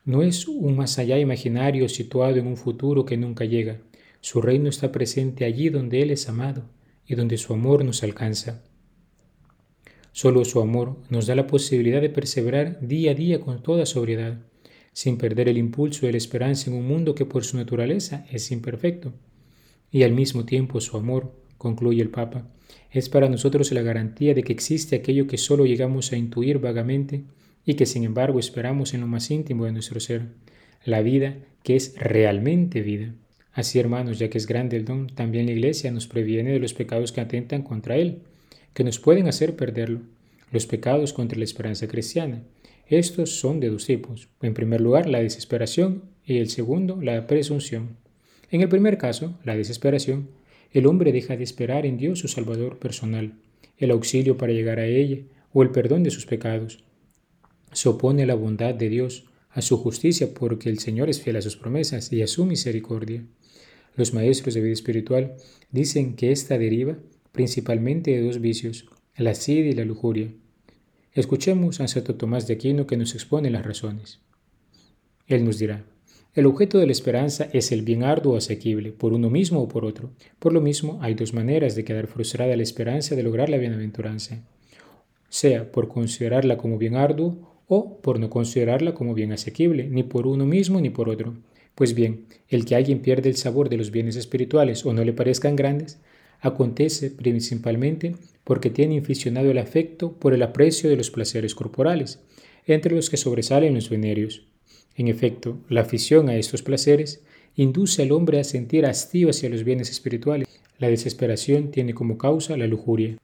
no 0.04 0.22
es 0.22 0.46
un 0.46 0.76
más 0.76 0.98
allá 0.98 1.18
imaginario 1.18 1.88
situado 1.88 2.36
en 2.36 2.46
un 2.46 2.56
futuro 2.56 3.04
que 3.04 3.16
nunca 3.16 3.44
llega, 3.44 3.80
su 4.20 4.40
reino 4.40 4.68
está 4.68 4.90
presente 4.90 5.44
allí 5.44 5.68
donde 5.68 6.02
Él 6.02 6.10
es 6.10 6.28
amado 6.28 6.64
y 7.06 7.14
donde 7.14 7.38
su 7.38 7.52
amor 7.52 7.84
nos 7.84 8.02
alcanza. 8.02 8.64
Solo 10.12 10.44
su 10.44 10.60
amor 10.60 10.96
nos 11.10 11.26
da 11.26 11.34
la 11.34 11.46
posibilidad 11.46 12.00
de 12.00 12.08
perseverar 12.08 12.80
día 12.80 13.12
a 13.12 13.14
día 13.14 13.40
con 13.40 13.62
toda 13.62 13.86
sobriedad, 13.86 14.40
sin 14.92 15.18
perder 15.18 15.48
el 15.48 15.58
impulso 15.58 16.06
de 16.06 16.12
la 16.12 16.18
esperanza 16.18 16.70
en 16.70 16.76
un 16.76 16.88
mundo 16.88 17.14
que 17.14 17.26
por 17.26 17.44
su 17.44 17.56
naturaleza 17.56 18.26
es 18.30 18.50
imperfecto. 18.50 19.12
Y 19.90 20.02
al 20.02 20.12
mismo 20.12 20.44
tiempo 20.44 20.80
su 20.80 20.96
amor, 20.96 21.32
concluye 21.58 22.02
el 22.02 22.10
Papa, 22.10 22.48
es 22.98 23.08
para 23.08 23.28
nosotros 23.28 23.72
la 23.72 23.82
garantía 23.82 24.34
de 24.34 24.42
que 24.42 24.52
existe 24.52 24.96
aquello 24.96 25.26
que 25.26 25.38
solo 25.38 25.66
llegamos 25.66 26.12
a 26.12 26.16
intuir 26.16 26.58
vagamente 26.58 27.24
y 27.64 27.74
que 27.74 27.84
sin 27.84 28.04
embargo 28.04 28.38
esperamos 28.38 28.94
en 28.94 29.02
lo 29.02 29.06
más 29.06 29.30
íntimo 29.30 29.66
de 29.66 29.72
nuestro 29.72 30.00
ser, 30.00 30.22
la 30.84 31.02
vida 31.02 31.36
que 31.62 31.76
es 31.76 31.94
realmente 31.98 32.80
vida. 32.80 33.12
Así, 33.52 33.78
hermanos, 33.78 34.18
ya 34.18 34.30
que 34.30 34.38
es 34.38 34.46
grande 34.46 34.76
el 34.76 34.84
don, 34.84 35.08
también 35.08 35.46
la 35.46 35.52
Iglesia 35.52 35.90
nos 35.90 36.06
previene 36.06 36.52
de 36.52 36.58
los 36.58 36.74
pecados 36.74 37.12
que 37.12 37.20
atentan 37.20 37.62
contra 37.62 37.96
Él, 37.96 38.20
que 38.72 38.84
nos 38.84 38.98
pueden 38.98 39.28
hacer 39.28 39.56
perderlo, 39.56 40.00
los 40.52 40.66
pecados 40.66 41.12
contra 41.12 41.38
la 41.38 41.44
esperanza 41.44 41.88
cristiana. 41.88 42.42
Estos 42.86 43.38
son 43.38 43.58
de 43.58 43.68
dos 43.68 43.84
tipos. 43.84 44.28
En 44.40 44.54
primer 44.54 44.80
lugar, 44.80 45.08
la 45.08 45.20
desesperación 45.20 46.04
y 46.24 46.38
el 46.38 46.48
segundo, 46.50 47.00
la 47.02 47.26
presunción. 47.26 47.96
En 48.50 48.60
el 48.60 48.68
primer 48.68 48.96
caso, 48.96 49.38
la 49.44 49.56
desesperación, 49.56 50.28
el 50.72 50.86
hombre 50.86 51.12
deja 51.12 51.36
de 51.36 51.44
esperar 51.44 51.86
en 51.86 51.96
Dios 51.96 52.18
su 52.18 52.28
Salvador 52.28 52.78
personal, 52.78 53.34
el 53.78 53.90
auxilio 53.90 54.36
para 54.36 54.52
llegar 54.52 54.78
a 54.78 54.86
ella 54.86 55.18
o 55.52 55.62
el 55.62 55.70
perdón 55.70 56.02
de 56.02 56.10
sus 56.10 56.26
pecados. 56.26 56.84
Se 57.72 57.88
opone 57.88 58.22
a 58.22 58.26
la 58.26 58.34
bondad 58.34 58.74
de 58.74 58.88
Dios, 58.88 59.26
a 59.50 59.62
su 59.62 59.78
justicia, 59.78 60.34
porque 60.34 60.68
el 60.68 60.78
Señor 60.78 61.08
es 61.08 61.22
fiel 61.22 61.36
a 61.36 61.42
sus 61.42 61.56
promesas 61.56 62.12
y 62.12 62.22
a 62.22 62.26
su 62.26 62.44
misericordia. 62.44 63.24
Los 63.94 64.12
maestros 64.12 64.54
de 64.54 64.60
vida 64.60 64.72
espiritual 64.72 65.36
dicen 65.70 66.14
que 66.14 66.30
esta 66.30 66.58
deriva 66.58 66.98
principalmente 67.32 68.10
de 68.10 68.22
dos 68.22 68.40
vicios, 68.40 68.86
la 69.16 69.34
sed 69.34 69.64
y 69.64 69.72
la 69.72 69.84
lujuria. 69.84 70.32
Escuchemos 71.12 71.80
a 71.80 71.88
Santo 71.88 72.14
Tomás 72.14 72.46
de 72.46 72.54
Aquino 72.54 72.86
que 72.86 72.96
nos 72.96 73.14
expone 73.14 73.50
las 73.50 73.64
razones. 73.64 74.20
Él 75.26 75.44
nos 75.44 75.58
dirá, 75.58 75.84
el 76.36 76.44
objeto 76.44 76.78
de 76.78 76.84
la 76.84 76.92
esperanza 76.92 77.48
es 77.54 77.72
el 77.72 77.80
bien 77.80 78.04
arduo 78.04 78.36
asequible, 78.36 78.92
por 78.92 79.14
uno 79.14 79.30
mismo 79.30 79.62
o 79.62 79.68
por 79.68 79.86
otro. 79.86 80.10
Por 80.38 80.52
lo 80.52 80.60
mismo, 80.60 80.98
hay 81.00 81.14
dos 81.14 81.32
maneras 81.32 81.74
de 81.74 81.82
quedar 81.82 82.08
frustrada 82.08 82.54
la 82.54 82.62
esperanza 82.62 83.16
de 83.16 83.22
lograr 83.22 83.48
la 83.48 83.56
bienaventuranza, 83.56 84.44
sea 85.30 85.72
por 85.72 85.88
considerarla 85.88 86.58
como 86.58 86.76
bien 86.76 86.94
arduo 86.94 87.62
o 87.68 88.02
por 88.02 88.20
no 88.20 88.28
considerarla 88.28 88.92
como 88.92 89.14
bien 89.14 89.32
asequible, 89.32 89.88
ni 89.88 90.02
por 90.02 90.26
uno 90.26 90.44
mismo 90.44 90.78
ni 90.78 90.90
por 90.90 91.08
otro. 91.08 91.38
Pues 91.74 91.94
bien, 91.94 92.26
el 92.48 92.66
que 92.66 92.74
alguien 92.74 93.00
pierde 93.00 93.30
el 93.30 93.36
sabor 93.36 93.70
de 93.70 93.78
los 93.78 93.90
bienes 93.90 94.16
espirituales 94.16 94.84
o 94.84 94.92
no 94.92 95.02
le 95.04 95.14
parezcan 95.14 95.56
grandes, 95.56 96.02
acontece 96.40 97.10
principalmente 97.10 98.14
porque 98.44 98.68
tiene 98.68 98.96
inficionado 98.96 99.50
el 99.50 99.56
afecto 99.56 100.12
por 100.12 100.34
el 100.34 100.42
aprecio 100.42 100.90
de 100.90 100.96
los 100.96 101.10
placeres 101.10 101.54
corporales, 101.54 102.20
entre 102.66 102.94
los 102.94 103.08
que 103.08 103.16
sobresalen 103.16 103.74
los 103.74 103.88
venerios. 103.88 104.46
En 104.96 105.08
efecto, 105.08 105.58
la 105.68 105.82
afición 105.82 106.28
a 106.28 106.36
estos 106.36 106.62
placeres 106.62 107.22
induce 107.54 108.02
al 108.02 108.12
hombre 108.12 108.40
a 108.40 108.44
sentir 108.44 108.86
hastío 108.86 109.28
hacia 109.28 109.50
los 109.50 109.62
bienes 109.62 109.90
espirituales. 109.90 110.48
La 110.78 110.88
desesperación 110.88 111.70
tiene 111.70 111.94
como 111.94 112.16
causa 112.18 112.56
la 112.56 112.66
lujuria. 112.66 113.16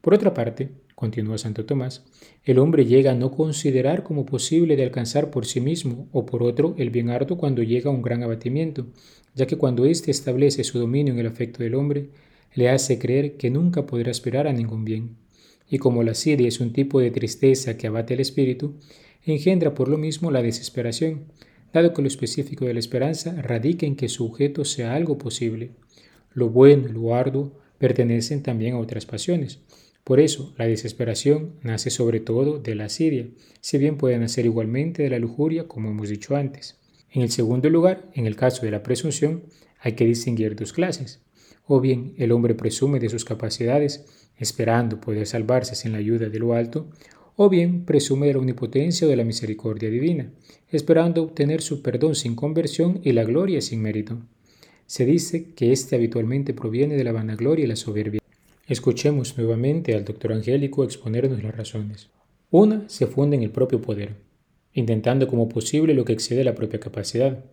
Por 0.00 0.14
otra 0.14 0.32
parte, 0.32 0.70
continúa 0.94 1.38
Santo 1.38 1.66
Tomás, 1.66 2.04
el 2.44 2.58
hombre 2.58 2.86
llega 2.86 3.12
a 3.12 3.14
no 3.14 3.30
considerar 3.30 4.02
como 4.02 4.24
posible 4.24 4.76
de 4.76 4.84
alcanzar 4.84 5.30
por 5.30 5.46
sí 5.46 5.60
mismo 5.60 6.08
o 6.12 6.24
por 6.24 6.42
otro 6.42 6.74
el 6.78 6.90
bien 6.90 7.10
harto 7.10 7.36
cuando 7.36 7.62
llega 7.62 7.90
a 7.90 7.92
un 7.92 8.02
gran 8.02 8.22
abatimiento, 8.22 8.86
ya 9.34 9.46
que 9.46 9.56
cuando 9.56 9.84
éste 9.84 10.10
establece 10.10 10.64
su 10.64 10.78
dominio 10.78 11.12
en 11.12 11.20
el 11.20 11.26
afecto 11.26 11.62
del 11.62 11.74
hombre, 11.74 12.08
le 12.54 12.68
hace 12.68 12.98
creer 12.98 13.36
que 13.36 13.50
nunca 13.50 13.86
podrá 13.86 14.10
esperar 14.10 14.46
a 14.46 14.52
ningún 14.52 14.84
bien. 14.84 15.16
Y 15.68 15.78
como 15.78 16.02
la 16.02 16.12
asidia 16.12 16.48
es 16.48 16.60
un 16.60 16.72
tipo 16.72 17.00
de 17.00 17.10
tristeza 17.10 17.76
que 17.76 17.86
abate 17.86 18.14
el 18.14 18.20
espíritu, 18.20 18.74
engendra 19.24 19.74
por 19.74 19.88
lo 19.88 19.98
mismo 19.98 20.30
la 20.30 20.42
desesperación, 20.42 21.24
dado 21.72 21.92
que 21.92 22.02
lo 22.02 22.08
específico 22.08 22.64
de 22.64 22.74
la 22.74 22.80
esperanza 22.80 23.40
radica 23.42 23.86
en 23.86 23.96
que 23.96 24.08
su 24.08 24.26
objeto 24.26 24.64
sea 24.64 24.94
algo 24.94 25.18
posible. 25.18 25.70
Lo 26.32 26.48
bueno 26.48 26.88
y 26.88 26.92
lo 26.92 27.14
arduo 27.14 27.52
pertenecen 27.78 28.42
también 28.42 28.74
a 28.74 28.78
otras 28.78 29.06
pasiones. 29.06 29.60
Por 30.04 30.20
eso, 30.20 30.54
la 30.56 30.66
desesperación 30.66 31.54
nace 31.62 31.90
sobre 31.90 32.20
todo 32.20 32.58
de 32.58 32.74
la 32.74 32.86
asidia, 32.86 33.28
si 33.60 33.78
bien 33.78 33.96
puede 33.96 34.18
nacer 34.18 34.46
igualmente 34.46 35.02
de 35.02 35.10
la 35.10 35.18
lujuria, 35.18 35.68
como 35.68 35.90
hemos 35.90 36.08
dicho 36.08 36.36
antes. 36.36 36.78
En 37.10 37.22
el 37.22 37.30
segundo 37.30 37.68
lugar, 37.70 38.08
en 38.14 38.26
el 38.26 38.36
caso 38.36 38.64
de 38.64 38.70
la 38.70 38.82
presunción, 38.82 39.44
hay 39.80 39.92
que 39.92 40.06
distinguir 40.06 40.56
dos 40.56 40.72
clases. 40.72 41.20
O 41.66 41.80
bien 41.80 42.14
el 42.18 42.32
hombre 42.32 42.54
presume 42.54 42.98
de 42.98 43.08
sus 43.08 43.24
capacidades, 43.24 44.04
esperando 44.36 45.00
poder 45.00 45.26
salvarse 45.26 45.74
sin 45.74 45.92
la 45.92 45.98
ayuda 45.98 46.28
de 46.28 46.38
lo 46.38 46.54
alto, 46.54 46.88
o 47.36 47.48
bien 47.48 47.84
presume 47.84 48.26
de 48.26 48.34
la 48.34 48.38
omnipotencia 48.38 49.06
o 49.06 49.10
de 49.10 49.16
la 49.16 49.24
misericordia 49.24 49.90
divina, 49.90 50.30
esperando 50.70 51.22
obtener 51.22 51.62
su 51.62 51.82
perdón 51.82 52.14
sin 52.14 52.34
conversión 52.34 53.00
y 53.02 53.12
la 53.12 53.24
gloria 53.24 53.60
sin 53.60 53.82
mérito. 53.82 54.18
Se 54.86 55.04
dice 55.04 55.52
que 55.54 55.72
éste 55.72 55.96
habitualmente 55.96 56.52
proviene 56.54 56.96
de 56.96 57.04
la 57.04 57.12
vanagloria 57.12 57.64
y 57.64 57.68
la 57.68 57.76
soberbia. 57.76 58.20
Escuchemos 58.66 59.36
nuevamente 59.38 59.94
al 59.94 60.04
doctor 60.04 60.32
Angélico 60.32 60.84
exponernos 60.84 61.42
las 61.42 61.56
razones. 61.56 62.10
Una 62.50 62.88
se 62.88 63.06
funda 63.06 63.36
en 63.36 63.42
el 63.42 63.50
propio 63.50 63.80
poder, 63.80 64.16
intentando 64.72 65.28
como 65.28 65.48
posible 65.48 65.94
lo 65.94 66.04
que 66.04 66.12
excede 66.12 66.44
la 66.44 66.54
propia 66.54 66.80
capacidad. 66.80 67.44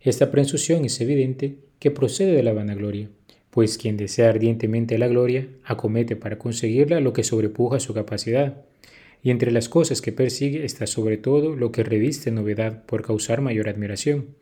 Esta 0.00 0.30
presunción 0.30 0.84
es 0.84 1.00
evidente 1.00 1.58
que 1.78 1.90
procede 1.90 2.32
de 2.32 2.42
la 2.42 2.52
vanagloria, 2.52 3.08
pues 3.50 3.78
quien 3.78 3.96
desea 3.96 4.30
ardientemente 4.30 4.98
la 4.98 5.08
gloria 5.08 5.48
acomete 5.64 6.16
para 6.16 6.38
conseguirla 6.38 7.00
lo 7.00 7.12
que 7.12 7.24
sobrepuja 7.24 7.78
su 7.80 7.94
capacidad 7.94 8.64
y 9.24 9.30
entre 9.30 9.50
las 9.50 9.70
cosas 9.70 10.02
que 10.02 10.12
persigue 10.12 10.66
está 10.66 10.86
sobre 10.86 11.16
todo 11.16 11.56
lo 11.56 11.72
que 11.72 11.82
reviste 11.82 12.30
novedad 12.30 12.84
por 12.84 13.02
causar 13.02 13.40
mayor 13.40 13.70
admiración. 13.70 14.36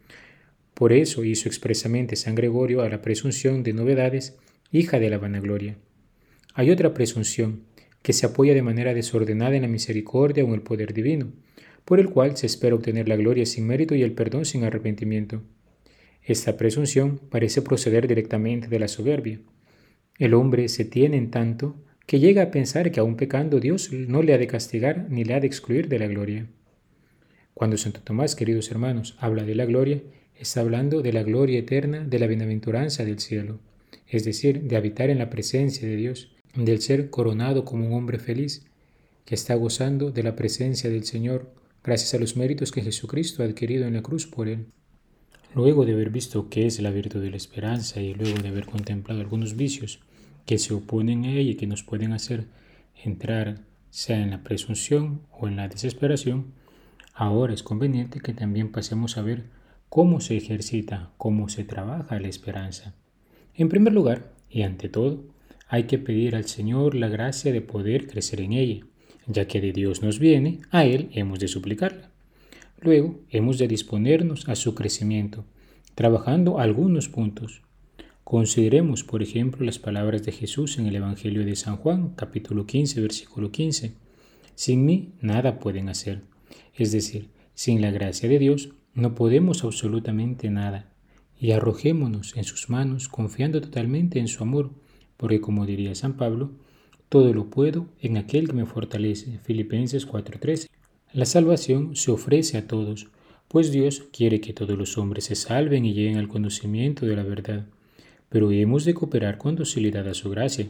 Por 0.74 0.92
eso 0.92 1.22
hizo 1.22 1.48
expresamente 1.48 2.16
San 2.16 2.34
Gregorio 2.34 2.82
a 2.82 2.88
la 2.88 3.00
presunción 3.00 3.62
de 3.62 3.74
novedades, 3.74 4.36
hija 4.72 4.98
de 4.98 5.08
la 5.08 5.18
vanagloria. 5.18 5.76
Hay 6.54 6.72
otra 6.72 6.92
presunción, 6.94 7.62
que 8.02 8.12
se 8.12 8.26
apoya 8.26 8.54
de 8.54 8.62
manera 8.62 8.92
desordenada 8.92 9.54
en 9.54 9.62
la 9.62 9.68
misericordia 9.68 10.42
o 10.42 10.48
en 10.48 10.54
el 10.54 10.62
poder 10.62 10.92
divino, 10.92 11.30
por 11.84 12.00
el 12.00 12.10
cual 12.10 12.36
se 12.36 12.46
espera 12.46 12.74
obtener 12.74 13.08
la 13.08 13.14
gloria 13.14 13.46
sin 13.46 13.68
mérito 13.68 13.94
y 13.94 14.02
el 14.02 14.14
perdón 14.14 14.44
sin 14.44 14.64
arrepentimiento. 14.64 15.42
Esta 16.24 16.56
presunción 16.56 17.20
parece 17.30 17.62
proceder 17.62 18.08
directamente 18.08 18.66
de 18.66 18.80
la 18.80 18.88
soberbia. 18.88 19.38
El 20.18 20.34
hombre 20.34 20.68
se 20.68 20.84
tiene 20.84 21.18
en 21.18 21.30
tanto 21.30 21.76
que 22.06 22.20
llega 22.20 22.42
a 22.42 22.50
pensar 22.50 22.90
que 22.90 23.00
aun 23.00 23.16
pecando 23.16 23.60
Dios 23.60 23.92
no 23.92 24.22
le 24.22 24.34
ha 24.34 24.38
de 24.38 24.46
castigar 24.46 25.06
ni 25.08 25.24
le 25.24 25.34
ha 25.34 25.40
de 25.40 25.46
excluir 25.46 25.88
de 25.88 25.98
la 25.98 26.06
gloria. 26.06 26.46
Cuando 27.54 27.76
Santo 27.76 28.00
Tomás, 28.02 28.34
queridos 28.34 28.70
hermanos, 28.70 29.16
habla 29.18 29.44
de 29.44 29.54
la 29.54 29.66
gloria, 29.66 30.02
está 30.36 30.60
hablando 30.60 31.02
de 31.02 31.12
la 31.12 31.22
gloria 31.22 31.58
eterna 31.58 32.04
de 32.04 32.18
la 32.18 32.26
bienaventuranza 32.26 33.04
del 33.04 33.20
cielo, 33.20 33.60
es 34.08 34.24
decir, 34.24 34.62
de 34.62 34.76
habitar 34.76 35.10
en 35.10 35.18
la 35.18 35.30
presencia 35.30 35.86
de 35.86 35.96
Dios, 35.96 36.32
del 36.54 36.80
ser 36.80 37.10
coronado 37.10 37.64
como 37.64 37.86
un 37.86 37.94
hombre 37.94 38.18
feliz, 38.18 38.64
que 39.24 39.34
está 39.34 39.54
gozando 39.54 40.10
de 40.10 40.22
la 40.22 40.34
presencia 40.34 40.90
del 40.90 41.04
Señor 41.04 41.54
gracias 41.84 42.14
a 42.14 42.18
los 42.18 42.36
méritos 42.36 42.72
que 42.72 42.82
Jesucristo 42.82 43.42
ha 43.42 43.46
adquirido 43.46 43.86
en 43.86 43.94
la 43.94 44.02
cruz 44.02 44.26
por 44.26 44.48
él. 44.48 44.66
Luego 45.54 45.84
de 45.84 45.92
haber 45.92 46.10
visto 46.10 46.48
qué 46.48 46.66
es 46.66 46.80
la 46.80 46.90
virtud 46.90 47.20
de 47.20 47.30
la 47.30 47.36
esperanza 47.36 48.00
y 48.00 48.14
luego 48.14 48.38
de 48.38 48.48
haber 48.48 48.66
contemplado 48.66 49.20
algunos 49.20 49.56
vicios 49.56 50.00
que 50.46 50.58
se 50.58 50.74
oponen 50.74 51.24
a 51.24 51.32
ella 51.32 51.52
y 51.52 51.54
que 51.56 51.66
nos 51.66 51.82
pueden 51.82 52.12
hacer 52.12 52.46
entrar 53.04 53.60
sea 53.90 54.20
en 54.20 54.30
la 54.30 54.42
presunción 54.42 55.22
o 55.30 55.48
en 55.48 55.56
la 55.56 55.68
desesperación, 55.68 56.54
ahora 57.14 57.52
es 57.52 57.62
conveniente 57.62 58.20
que 58.20 58.32
también 58.32 58.72
pasemos 58.72 59.18
a 59.18 59.22
ver 59.22 59.44
cómo 59.88 60.20
se 60.20 60.36
ejercita, 60.36 61.10
cómo 61.18 61.50
se 61.50 61.64
trabaja 61.64 62.18
la 62.18 62.28
esperanza. 62.28 62.94
En 63.54 63.68
primer 63.68 63.92
lugar, 63.92 64.32
y 64.48 64.62
ante 64.62 64.88
todo, 64.88 65.24
hay 65.68 65.84
que 65.84 65.98
pedir 65.98 66.34
al 66.36 66.46
Señor 66.46 66.94
la 66.94 67.08
gracia 67.08 67.52
de 67.52 67.60
poder 67.60 68.06
crecer 68.06 68.40
en 68.40 68.52
ella, 68.52 68.86
ya 69.26 69.46
que 69.46 69.60
de 69.60 69.72
Dios 69.72 70.02
nos 70.02 70.18
viene, 70.18 70.60
a 70.70 70.84
Él 70.84 71.10
hemos 71.12 71.38
de 71.38 71.48
suplicarla. 71.48 72.10
Luego, 72.80 73.20
hemos 73.30 73.58
de 73.58 73.68
disponernos 73.68 74.48
a 74.48 74.54
su 74.54 74.74
crecimiento, 74.74 75.44
trabajando 75.94 76.58
algunos 76.58 77.08
puntos, 77.08 77.62
Consideremos, 78.32 79.04
por 79.04 79.22
ejemplo, 79.22 79.62
las 79.66 79.78
palabras 79.78 80.22
de 80.24 80.32
Jesús 80.32 80.78
en 80.78 80.86
el 80.86 80.96
Evangelio 80.96 81.44
de 81.44 81.54
San 81.54 81.76
Juan, 81.76 82.14
capítulo 82.16 82.64
15, 82.64 83.02
versículo 83.02 83.52
15. 83.52 83.92
Sin 84.54 84.86
mí 84.86 85.12
nada 85.20 85.58
pueden 85.58 85.90
hacer. 85.90 86.22
Es 86.74 86.92
decir, 86.92 87.28
sin 87.52 87.82
la 87.82 87.90
gracia 87.90 88.30
de 88.30 88.38
Dios 88.38 88.70
no 88.94 89.14
podemos 89.14 89.64
absolutamente 89.64 90.48
nada. 90.48 90.90
Y 91.38 91.50
arrojémonos 91.50 92.34
en 92.38 92.44
sus 92.44 92.70
manos 92.70 93.06
confiando 93.06 93.60
totalmente 93.60 94.18
en 94.18 94.28
su 94.28 94.42
amor, 94.42 94.70
porque 95.18 95.42
como 95.42 95.66
diría 95.66 95.94
San 95.94 96.16
Pablo, 96.16 96.52
todo 97.10 97.34
lo 97.34 97.50
puedo 97.50 97.88
en 98.00 98.16
aquel 98.16 98.46
que 98.46 98.54
me 98.54 98.64
fortalece. 98.64 99.40
Filipenses 99.40 100.06
4:13. 100.06 100.70
La 101.12 101.26
salvación 101.26 101.96
se 101.96 102.10
ofrece 102.10 102.56
a 102.56 102.66
todos, 102.66 103.08
pues 103.48 103.72
Dios 103.72 104.04
quiere 104.10 104.40
que 104.40 104.54
todos 104.54 104.78
los 104.78 104.96
hombres 104.96 105.24
se 105.24 105.34
salven 105.34 105.84
y 105.84 105.92
lleguen 105.92 106.16
al 106.16 106.28
conocimiento 106.28 107.04
de 107.04 107.16
la 107.16 107.24
verdad 107.24 107.66
pero 108.32 108.50
hemos 108.50 108.86
de 108.86 108.94
cooperar 108.94 109.36
con 109.36 109.56
docilidad 109.56 110.08
a 110.08 110.14
su 110.14 110.30
gracia. 110.30 110.66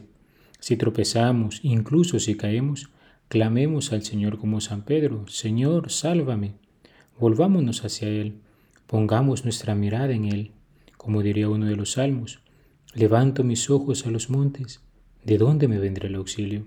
Si 0.59 0.75
tropezamos, 0.75 1.61
incluso 1.63 2.19
si 2.19 2.35
caemos, 2.35 2.89
clamemos 3.29 3.93
al 3.93 4.03
Señor 4.03 4.37
como 4.37 4.59
San 4.59 4.83
Pedro, 4.83 5.29
Señor, 5.29 5.89
sálvame. 5.89 6.55
Volvámonos 7.17 7.85
hacia 7.85 8.09
Él, 8.09 8.33
pongamos 8.85 9.45
nuestra 9.45 9.75
mirada 9.75 10.11
en 10.11 10.25
Él, 10.25 10.51
como 10.97 11.23
diría 11.23 11.47
uno 11.47 11.65
de 11.65 11.77
los 11.77 11.93
salmos. 11.93 12.41
Levanto 12.95 13.45
mis 13.45 13.69
ojos 13.69 14.05
a 14.05 14.11
los 14.11 14.29
montes, 14.29 14.81
¿de 15.23 15.37
dónde 15.37 15.69
me 15.69 15.79
vendrá 15.79 16.09
el 16.09 16.15
auxilio? 16.15 16.65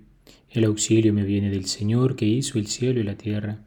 El 0.49 0.65
auxilio 0.65 1.13
me 1.13 1.25
viene 1.25 1.51
del 1.51 1.67
Señor 1.67 2.17
que 2.17 2.25
hizo 2.25 2.59
el 2.59 2.69
cielo 2.69 3.01
y 3.01 3.05
la 3.05 3.19
tierra. 3.19 3.59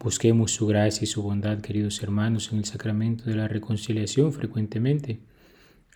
Busquemos 0.00 0.52
su 0.52 0.66
gracia 0.66 1.04
y 1.04 1.06
su 1.06 1.22
bondad, 1.22 1.60
queridos 1.60 2.02
hermanos, 2.02 2.50
en 2.50 2.58
el 2.60 2.64
sacramento 2.64 3.24
de 3.24 3.36
la 3.36 3.46
reconciliación 3.46 4.32
frecuentemente 4.32 5.20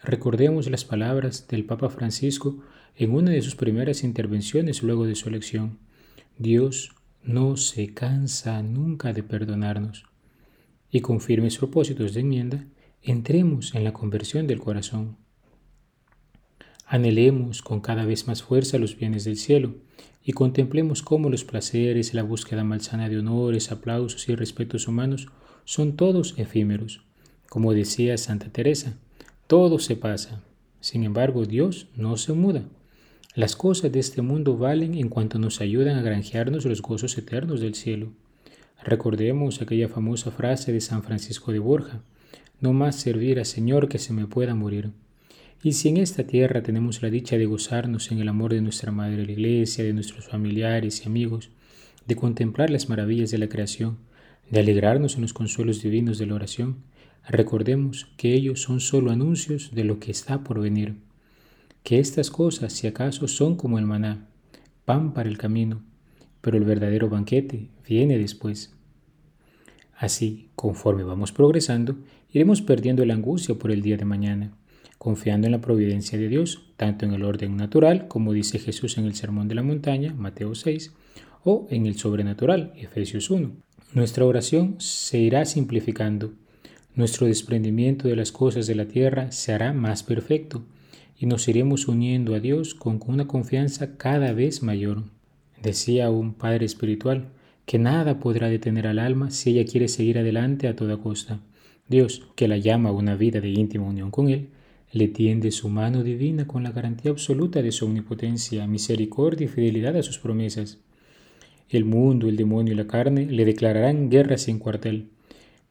Recordemos 0.03 0.71
las 0.71 0.87
palabras 0.87 1.47
del 1.49 1.67
Papa 1.67 1.91
Francisco 1.91 2.59
en 2.97 3.13
una 3.13 3.33
de 3.33 3.43
sus 3.43 3.55
primeras 3.55 4.03
intervenciones 4.03 4.83
luego 4.83 5.05
de 5.05 5.15
su 5.15 5.29
elección. 5.29 5.79
Dios 6.39 6.93
no 7.23 7.59
se 7.59 7.93
cansa 7.93 8.63
nunca 8.63 9.13
de 9.13 9.23
perdonarnos. 9.23 10.07
Y 10.91 11.01
con 11.01 11.21
firmes 11.21 11.59
propósitos 11.59 12.15
de 12.15 12.21
enmienda, 12.21 12.65
entremos 13.03 13.75
en 13.75 13.85
la 13.85 13.93
conversión 13.93 14.47
del 14.47 14.59
corazón. 14.59 15.17
Anhelemos 16.87 17.61
con 17.61 17.81
cada 17.81 18.05
vez 18.05 18.27
más 18.27 18.43
fuerza 18.43 18.79
los 18.79 18.97
bienes 18.97 19.25
del 19.25 19.37
cielo 19.37 19.75
y 20.25 20.33
contemplemos 20.33 21.03
cómo 21.03 21.29
los 21.29 21.45
placeres, 21.45 22.15
la 22.15 22.23
búsqueda 22.23 22.65
malsana 22.65 23.09
de 23.09 23.19
honores, 23.19 23.71
aplausos 23.71 24.29
y 24.29 24.35
respetos 24.35 24.89
humanos 24.89 25.29
son 25.65 25.95
todos 25.95 26.35
efímeros. 26.39 27.03
Como 27.49 27.75
decía 27.75 28.17
Santa 28.17 28.49
Teresa, 28.49 28.99
todo 29.51 29.81
se 29.81 29.97
pasa. 29.97 30.45
Sin 30.79 31.03
embargo, 31.03 31.45
Dios 31.45 31.89
no 31.97 32.17
se 32.17 32.33
muda. 32.35 32.63
Las 33.35 33.57
cosas 33.57 33.91
de 33.91 33.99
este 33.99 34.23
mundo 34.23 34.57
valen 34.57 34.95
en 34.95 35.09
cuanto 35.09 35.41
nos 35.41 35.61
ayudan 35.61 35.99
a 35.99 36.03
granjearnos 36.03 36.67
los 36.67 36.81
gozos 36.83 37.19
eternos 37.19 37.61
del 37.61 37.75
cielo. 37.75 38.13
Recordemos 38.85 39.61
aquella 39.61 39.89
famosa 39.89 40.31
frase 40.31 40.73
de 40.73 40.81
San 40.81 41.03
Francisco 41.03 41.51
de 41.51 41.59
Borja, 41.59 42.01
no 42.61 42.73
más 42.73 42.95
servir 42.95 43.41
al 43.41 43.45
Señor 43.45 43.89
que 43.89 43.99
se 43.99 44.13
me 44.13 44.29
pueda 44.29 44.55
morir. 44.55 44.93
Y 45.65 45.73
si 45.73 45.89
en 45.89 45.97
esta 45.97 46.23
tierra 46.23 46.63
tenemos 46.63 47.03
la 47.03 47.11
dicha 47.11 47.37
de 47.37 47.47
gozarnos 47.47 48.13
en 48.13 48.21
el 48.21 48.29
amor 48.29 48.55
de 48.55 48.61
nuestra 48.61 48.93
Madre 48.93 49.27
la 49.27 49.33
Iglesia, 49.33 49.83
de 49.83 49.95
nuestros 49.95 50.29
familiares 50.29 51.03
y 51.03 51.09
amigos, 51.09 51.51
de 52.07 52.15
contemplar 52.15 52.71
las 52.71 52.89
maravillas 52.89 53.33
de 53.33 53.39
la 53.39 53.49
creación, 53.49 53.99
de 54.49 54.61
alegrarnos 54.61 55.17
en 55.17 55.23
los 55.23 55.33
consuelos 55.33 55.83
divinos 55.83 56.19
de 56.19 56.27
la 56.27 56.37
oración, 56.37 56.85
Recordemos 57.29 58.09
que 58.17 58.35
ellos 58.35 58.63
son 58.63 58.81
solo 58.81 59.11
anuncios 59.11 59.71
de 59.75 59.85
lo 59.85 60.01
que 60.01 60.11
está 60.11 60.43
por 60.43 60.61
venir, 60.61 60.97
que 61.83 61.99
estas 61.99 62.31
cosas 62.31 62.73
si 62.73 62.87
acaso 62.87 63.29
son 63.29 63.57
como 63.57 63.79
el 63.79 63.87
maná, 63.87 64.27
pan 64.85 65.13
para 65.13 65.29
el 65.29 65.39
camino, 65.39 65.83
pero 66.41 66.57
el 66.57 66.65
verdadero 66.65 67.09
banquete 67.09 67.69
viene 67.87 68.19
después. 68.19 68.75
Así, 69.97 70.49
conforme 70.57 71.05
vamos 71.05 71.31
progresando, 71.31 71.97
iremos 72.33 72.63
perdiendo 72.63 73.05
la 73.05 73.15
angustia 73.15 73.55
por 73.55 73.71
el 73.71 73.83
día 73.83 73.97
de 73.97 74.07
mañana, 74.07 74.53
confiando 74.99 75.47
en 75.47 75.53
la 75.53 75.61
providencia 75.61 76.19
de 76.19 76.29
Dios, 76.29 76.63
tanto 76.77 77.05
en 77.05 77.13
el 77.13 77.25
orden 77.25 77.57
natural, 77.57 78.09
como 78.09 78.33
dice 78.33 78.59
Jesús 78.59 78.99
en 78.99 79.05
el 79.05 79.15
Sermón 79.15 79.49
de 79.49 79.55
la 79.55 79.63
Montaña, 79.63 80.15
Mateo 80.15 80.55
6, 80.55 80.93
o 81.45 81.67
en 81.71 81.87
el 81.87 81.97
sobrenatural, 81.97 82.73
Efesios 82.77 83.31
1. 83.31 83.53
Nuestra 83.93 84.25
oración 84.25 84.77
se 84.79 85.19
irá 85.19 85.45
simplificando 85.45 86.33
nuestro 87.01 87.27
desprendimiento 87.27 88.07
de 88.07 88.15
las 88.15 88.31
cosas 88.31 88.67
de 88.67 88.75
la 88.77 88.87
tierra 88.87 89.33
se 89.33 89.53
hará 89.53 89.73
más 89.73 90.03
perfecto 90.03 90.63
y 91.19 91.27
nos 91.27 91.49
iremos 91.49 91.89
uniendo 91.89 92.35
a 92.35 92.41
Dios 92.41 92.75
con 92.75 93.01
una 93.07 93.27
confianza 93.27 93.97
cada 93.97 94.33
vez 94.33 94.63
mayor. 94.63 95.03
Decía 95.63 96.11
un 96.11 96.35
padre 96.35 96.67
espiritual 96.67 97.31
que 97.67 97.79
nada 97.79 98.21
podrá 98.21 98.49
detener 98.49 98.87
al 98.87 98.99
alma 98.99 99.31
si 99.31 99.51
ella 99.51 99.71
quiere 99.71 99.89
seguir 99.89 100.19
adelante 100.19 100.69
a 100.69 100.77
toda 100.77 100.99
costa. 100.99 101.41
Dios, 101.89 102.29
que 102.37 102.49
la 102.49 102.59
llama 102.59 102.91
a 102.91 102.93
una 102.93 103.17
vida 103.17 103.41
de 103.41 103.49
íntima 103.49 103.87
unión 103.87 104.11
con 104.11 104.29
Él, 104.29 104.49
le 104.93 105.09
tiende 105.09 105.51
su 105.53 105.69
mano 105.69 106.03
divina 106.03 106.47
con 106.47 106.63
la 106.63 106.71
garantía 106.71 107.11
absoluta 107.11 107.63
de 107.63 107.73
su 107.73 107.87
omnipotencia, 107.87 108.67
misericordia 108.67 109.47
y 109.47 109.49
fidelidad 109.49 109.97
a 109.97 110.03
sus 110.03 110.19
promesas. 110.19 110.79
El 111.69 111.85
mundo, 111.85 112.29
el 112.29 112.37
demonio 112.37 112.75
y 112.75 112.77
la 112.77 112.87
carne 112.87 113.27
le 113.27 113.45
declararán 113.45 114.11
guerra 114.11 114.37
sin 114.37 114.59
cuartel, 114.59 115.09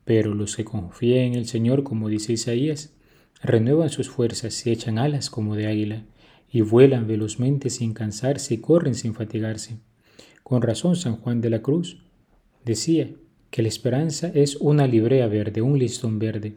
pero 0.09 0.33
los 0.33 0.55
que 0.55 0.65
confían 0.65 1.19
en 1.19 1.35
el 1.35 1.45
Señor, 1.45 1.83
como 1.83 2.09
dice 2.09 2.33
Isaías, 2.33 2.95
renuevan 3.43 3.91
sus 3.91 4.09
fuerzas 4.09 4.65
y 4.65 4.71
echan 4.71 4.97
alas 4.97 5.29
como 5.29 5.55
de 5.55 5.67
águila, 5.67 6.01
y 6.51 6.61
vuelan 6.61 7.05
velozmente 7.05 7.69
sin 7.69 7.93
cansarse 7.93 8.55
y 8.55 8.57
corren 8.57 8.95
sin 8.95 9.13
fatigarse. 9.13 9.77
Con 10.41 10.63
razón 10.63 10.95
San 10.95 11.17
Juan 11.17 11.41
de 11.41 11.51
la 11.51 11.61
Cruz 11.61 11.99
decía 12.65 13.11
que 13.51 13.61
la 13.61 13.67
esperanza 13.67 14.31
es 14.33 14.55
una 14.55 14.87
librea 14.87 15.27
verde, 15.27 15.61
un 15.61 15.77
listón 15.77 16.17
verde, 16.17 16.55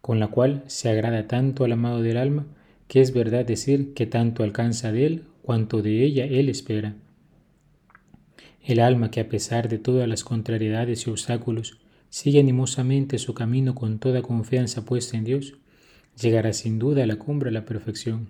con 0.00 0.20
la 0.20 0.28
cual 0.28 0.62
se 0.68 0.88
agrada 0.88 1.26
tanto 1.26 1.64
al 1.64 1.72
amado 1.72 2.02
del 2.02 2.16
alma, 2.16 2.46
que 2.86 3.00
es 3.00 3.12
verdad 3.12 3.44
decir 3.44 3.94
que 3.94 4.06
tanto 4.06 4.44
alcanza 4.44 4.92
de 4.92 5.06
él 5.06 5.24
cuanto 5.42 5.82
de 5.82 6.04
ella 6.04 6.24
él 6.24 6.48
espera. 6.48 6.94
El 8.64 8.78
alma 8.78 9.10
que 9.10 9.18
a 9.18 9.28
pesar 9.28 9.68
de 9.68 9.78
todas 9.78 10.06
las 10.06 10.22
contrariedades 10.22 11.08
y 11.08 11.10
obstáculos 11.10 11.81
sigue 12.12 12.40
animosamente 12.40 13.18
su 13.18 13.32
camino 13.32 13.74
con 13.74 13.98
toda 13.98 14.20
confianza 14.20 14.84
puesta 14.84 15.16
en 15.16 15.24
Dios, 15.24 15.54
llegará 16.20 16.52
sin 16.52 16.78
duda 16.78 17.04
a 17.04 17.06
la 17.06 17.16
cumbre 17.16 17.48
de 17.48 17.54
la 17.54 17.64
perfección. 17.64 18.28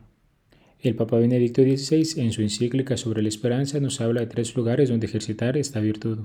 El 0.78 0.94
Papa 0.94 1.18
Benedicto 1.18 1.62
XVI 1.62 2.22
en 2.22 2.30
su 2.30 2.42
encíclica 2.42 2.96
sobre 2.96 3.22
la 3.22 3.28
esperanza 3.28 3.80
nos 3.80 4.00
habla 4.00 4.20
de 4.20 4.28
tres 4.28 4.54
lugares 4.54 4.88
donde 4.88 5.06
ejercitar 5.06 5.56
esta 5.56 5.80
virtud. 5.80 6.20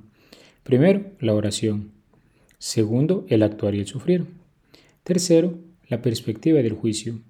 Primero, 0.62 1.14
la 1.20 1.34
oración. 1.34 1.94
Segundo, 2.60 3.26
el 3.28 3.42
actuar 3.42 3.74
y 3.74 3.80
el 3.80 3.88
sufrir. 3.88 4.26
Tercero, 5.04 5.58
la 5.90 6.04
perspectiva 6.04 6.62
del 6.62 6.74
juicio. 6.74 7.22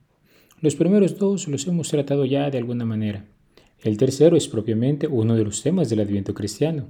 Los 0.59 0.75
primeros 0.75 1.17
dos 1.17 1.47
los 1.47 1.65
hemos 1.67 1.87
tratado 1.87 2.25
ya 2.25 2.49
de 2.49 2.57
alguna 2.57 2.83
manera. 2.83 3.25
El 3.81 3.95
tercero 3.95 4.35
es 4.35 4.49
propiamente 4.49 5.07
uno 5.07 5.37
de 5.37 5.45
los 5.45 5.63
temas 5.63 5.89
del 5.89 6.01
Adviento 6.01 6.33
cristiano. 6.33 6.87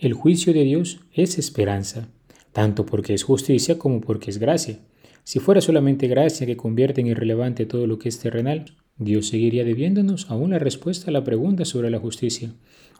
El 0.00 0.12
juicio 0.12 0.52
de 0.52 0.62
Dios 0.62 1.00
es 1.12 1.38
esperanza, 1.38 2.08
tanto 2.52 2.86
porque 2.86 3.14
es 3.14 3.24
justicia 3.24 3.78
como 3.78 4.00
porque 4.00 4.30
es 4.30 4.38
gracia. 4.38 4.78
Si 5.24 5.40
fuera 5.40 5.60
solamente 5.60 6.06
gracia 6.06 6.46
que 6.46 6.56
convierte 6.56 7.00
en 7.00 7.08
irrelevante 7.08 7.66
todo 7.66 7.88
lo 7.88 7.98
que 7.98 8.08
es 8.08 8.20
terrenal, 8.20 8.76
Dios 8.96 9.26
seguiría 9.26 9.64
debiéndonos 9.64 10.30
aún 10.30 10.50
la 10.50 10.60
respuesta 10.60 11.10
a 11.10 11.12
la 11.12 11.24
pregunta 11.24 11.64
sobre 11.64 11.90
la 11.90 11.98
justicia, 11.98 12.54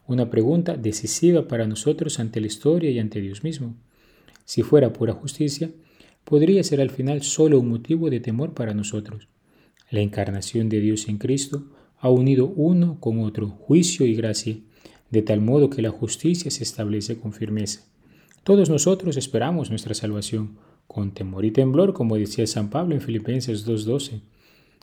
una 0.09 0.28
pregunta 0.28 0.76
decisiva 0.76 1.47
para 1.47 1.69
nosotros 1.69 2.19
ante 2.19 2.40
la 2.40 2.49
historia 2.49 2.90
y 2.90 2.99
ante 2.99 3.21
Dios 3.21 3.45
mismo. 3.45 3.76
Si 4.45 4.62
fuera 4.62 4.93
pura 4.93 5.12
justicia, 5.12 5.71
podría 6.25 6.64
ser 6.64 6.81
al 6.81 6.90
final 6.90 7.23
solo 7.23 7.61
un 7.61 7.69
motivo 7.69 8.11
de 8.11 8.19
temor 8.19 8.55
para 8.55 8.75
nosotros. 8.75 9.28
La 9.88 10.00
encarnación 10.00 10.69
de 10.69 10.81
Dios 10.81 11.07
en 11.09 11.19
Cristo 11.19 11.69
ha 11.99 12.11
unido 12.11 12.47
uno 12.57 12.99
con 12.99 13.21
otro, 13.21 13.50
juicio 13.50 14.05
y 14.05 14.17
gracia, 14.17 14.57
de 15.11 15.23
tal 15.23 15.41
modo 15.41 15.71
que 15.71 15.83
la 15.83 15.91
justicia 15.91 16.50
se 16.50 16.62
establece 16.62 17.19
con 17.19 17.33
firmeza. 17.33 17.83
Todos 18.45 18.71
nosotros 18.71 19.17
esperamos 19.17 19.71
nuestra 19.71 19.95
salvación, 19.95 20.57
con 20.87 21.12
temor 21.12 21.45
y 21.45 21.50
temblor, 21.50 21.93
como 21.93 22.17
decía 22.17 22.47
San 22.47 22.71
Pablo 22.71 22.95
en 22.95 23.00
Filipenses 23.00 23.67
2.12. 23.67 24.21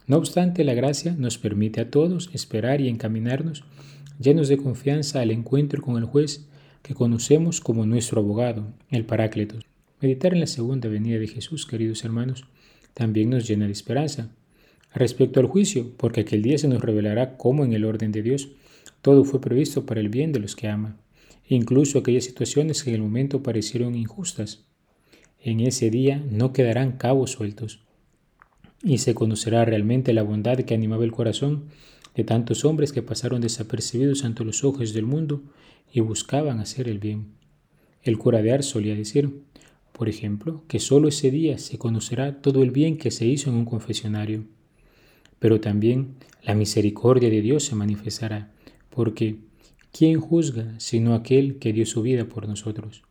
No 0.07 0.17
obstante, 0.17 0.63
la 0.63 0.75
gracia 0.75 1.15
nos 1.17 1.37
permite 1.37 1.81
a 1.81 1.89
todos 1.89 2.29
esperar 2.33 2.79
y 2.79 2.89
encaminarnos, 2.89 3.63
llenos 4.19 4.47
de 4.47 4.57
confianza 4.57 5.21
al 5.21 5.31
encuentro 5.31 5.81
con 5.81 5.97
el 5.97 6.05
juez 6.05 6.47
que 6.83 6.93
conocemos 6.93 7.59
como 7.59 7.87
nuestro 7.87 8.21
abogado, 8.21 8.67
el 8.91 9.05
Paráclitos. 9.05 9.65
Meditar 9.99 10.33
en 10.33 10.41
la 10.41 10.47
segunda 10.47 10.87
venida 10.87 11.17
de 11.17 11.27
Jesús, 11.27 11.65
queridos 11.65 12.03
hermanos, 12.05 12.45
también 12.93 13.31
nos 13.31 13.47
llena 13.47 13.65
de 13.65 13.71
esperanza. 13.71 14.29
Respecto 14.93 15.39
al 15.39 15.47
juicio, 15.47 15.91
porque 15.97 16.21
aquel 16.21 16.43
día 16.43 16.59
se 16.59 16.67
nos 16.67 16.81
revelará 16.81 17.37
cómo 17.37 17.65
en 17.65 17.73
el 17.73 17.83
orden 17.83 18.11
de 18.11 18.21
Dios 18.21 18.49
todo 19.05 19.23
fue 19.23 19.39
previsto 19.39 19.85
para 19.85 20.01
el 20.01 20.09
bien 20.09 20.31
de 20.31 20.39
los 20.39 20.55
que 20.55 20.67
ama, 20.67 20.97
incluso 21.47 21.99
aquellas 21.99 22.23
situaciones 22.23 22.81
que 22.81 22.89
en 22.89 22.95
el 22.95 23.03
momento 23.03 23.43
parecieron 23.43 23.93
injustas. 23.93 24.65
En 25.39 25.59
ese 25.59 25.91
día 25.91 26.25
no 26.31 26.53
quedarán 26.53 26.93
cabos 26.93 27.29
sueltos, 27.29 27.81
y 28.83 28.97
se 28.97 29.13
conocerá 29.13 29.63
realmente 29.63 30.11
la 30.11 30.23
bondad 30.23 30.57
que 30.57 30.73
animaba 30.73 31.03
el 31.03 31.11
corazón 31.11 31.65
de 32.15 32.23
tantos 32.23 32.65
hombres 32.65 32.91
que 32.93 33.03
pasaron 33.03 33.41
desapercibidos 33.41 34.25
ante 34.25 34.43
los 34.43 34.63
ojos 34.63 34.91
del 34.91 35.05
mundo 35.05 35.43
y 35.93 35.99
buscaban 35.99 36.59
hacer 36.59 36.89
el 36.89 36.97
bien. 36.97 37.27
El 38.01 38.17
cura 38.17 38.41
de 38.41 38.53
Ars 38.53 38.65
solía 38.65 38.95
decir, 38.95 39.43
por 39.91 40.09
ejemplo, 40.09 40.63
que 40.67 40.79
solo 40.79 41.09
ese 41.09 41.29
día 41.29 41.59
se 41.59 41.77
conocerá 41.77 42.41
todo 42.41 42.63
el 42.63 42.71
bien 42.71 42.97
que 42.97 43.11
se 43.11 43.27
hizo 43.27 43.51
en 43.51 43.57
un 43.57 43.65
confesionario. 43.65 44.45
Pero 45.37 45.61
también 45.61 46.15
la 46.41 46.55
misericordia 46.55 47.29
de 47.29 47.41
Dios 47.41 47.65
se 47.65 47.75
manifestará, 47.75 48.54
porque 48.95 49.39
¿quién 49.91 50.19
juzga 50.19 50.73
sino 50.79 51.13
aquel 51.13 51.59
que 51.59 51.73
dio 51.73 51.85
su 51.85 52.01
vida 52.01 52.25
por 52.25 52.47
nosotros? 52.47 53.03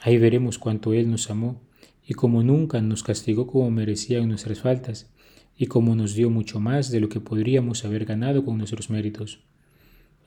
Ahí 0.00 0.18
veremos 0.18 0.58
cuánto 0.58 0.92
Él 0.92 1.10
nos 1.10 1.30
amó 1.30 1.60
y 2.06 2.14
como 2.14 2.42
nunca 2.42 2.80
nos 2.80 3.02
castigó 3.02 3.46
como 3.46 3.70
merecían 3.70 4.28
nuestras 4.28 4.60
faltas 4.60 5.10
y 5.58 5.66
como 5.66 5.96
nos 5.96 6.14
dio 6.14 6.30
mucho 6.30 6.60
más 6.60 6.90
de 6.90 7.00
lo 7.00 7.08
que 7.08 7.20
podríamos 7.20 7.84
haber 7.84 8.04
ganado 8.04 8.44
con 8.44 8.58
nuestros 8.58 8.88
méritos. 8.88 9.40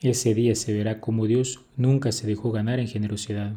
Ese 0.02 0.34
día 0.34 0.54
se 0.54 0.72
verá 0.74 1.00
como 1.00 1.26
Dios 1.26 1.60
nunca 1.76 2.12
se 2.12 2.26
dejó 2.26 2.52
ganar 2.52 2.78
en 2.80 2.88
generosidad. 2.88 3.54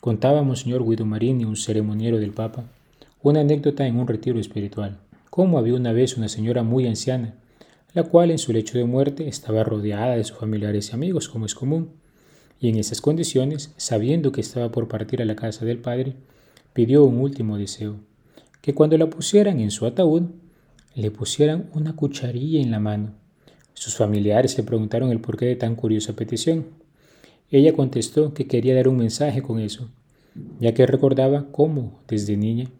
Contaba 0.00 0.42
Monseñor 0.42 0.84
Guido 0.84 1.06
Marini, 1.06 1.44
un 1.44 1.56
ceremoniero 1.56 2.18
del 2.18 2.32
Papa, 2.32 2.64
una 3.22 3.40
anécdota 3.40 3.86
en 3.86 3.98
un 3.98 4.08
retiro 4.08 4.40
espiritual. 4.40 4.98
Cómo 5.30 5.58
había 5.58 5.74
una 5.74 5.92
vez 5.92 6.16
una 6.16 6.28
señora 6.28 6.62
muy 6.62 6.86
anciana, 6.86 7.36
la 7.94 8.04
cual 8.04 8.30
en 8.30 8.38
su 8.38 8.52
lecho 8.52 8.78
de 8.78 8.84
muerte 8.84 9.28
estaba 9.28 9.64
rodeada 9.64 10.16
de 10.16 10.24
sus 10.24 10.38
familiares 10.38 10.90
y 10.90 10.94
amigos, 10.94 11.28
como 11.28 11.46
es 11.46 11.54
común, 11.54 11.90
y 12.58 12.68
en 12.68 12.76
esas 12.76 13.00
condiciones, 13.00 13.74
sabiendo 13.76 14.32
que 14.32 14.40
estaba 14.40 14.70
por 14.70 14.88
partir 14.88 15.20
a 15.20 15.24
la 15.24 15.36
casa 15.36 15.64
del 15.64 15.78
Padre, 15.78 16.14
pidió 16.72 17.04
un 17.04 17.18
último 17.18 17.58
deseo, 17.58 17.96
que 18.60 18.74
cuando 18.74 18.96
la 18.96 19.10
pusieran 19.10 19.60
en 19.60 19.70
su 19.70 19.84
ataúd, 19.84 20.22
le 20.94 21.10
pusieran 21.10 21.70
una 21.74 21.96
cucharilla 21.96 22.60
en 22.60 22.70
la 22.70 22.80
mano. 22.80 23.14
Sus 23.74 23.96
familiares 23.96 24.52
se 24.52 24.62
preguntaron 24.62 25.10
el 25.10 25.20
porqué 25.20 25.46
de 25.46 25.56
tan 25.56 25.74
curiosa 25.74 26.14
petición. 26.14 26.66
Ella 27.50 27.72
contestó 27.72 28.32
que 28.32 28.46
quería 28.46 28.74
dar 28.74 28.88
un 28.88 28.96
mensaje 28.96 29.42
con 29.42 29.58
eso, 29.58 29.90
ya 30.60 30.72
que 30.72 30.86
recordaba 30.86 31.48
cómo, 31.50 32.00
desde 32.08 32.36
niña, 32.36 32.70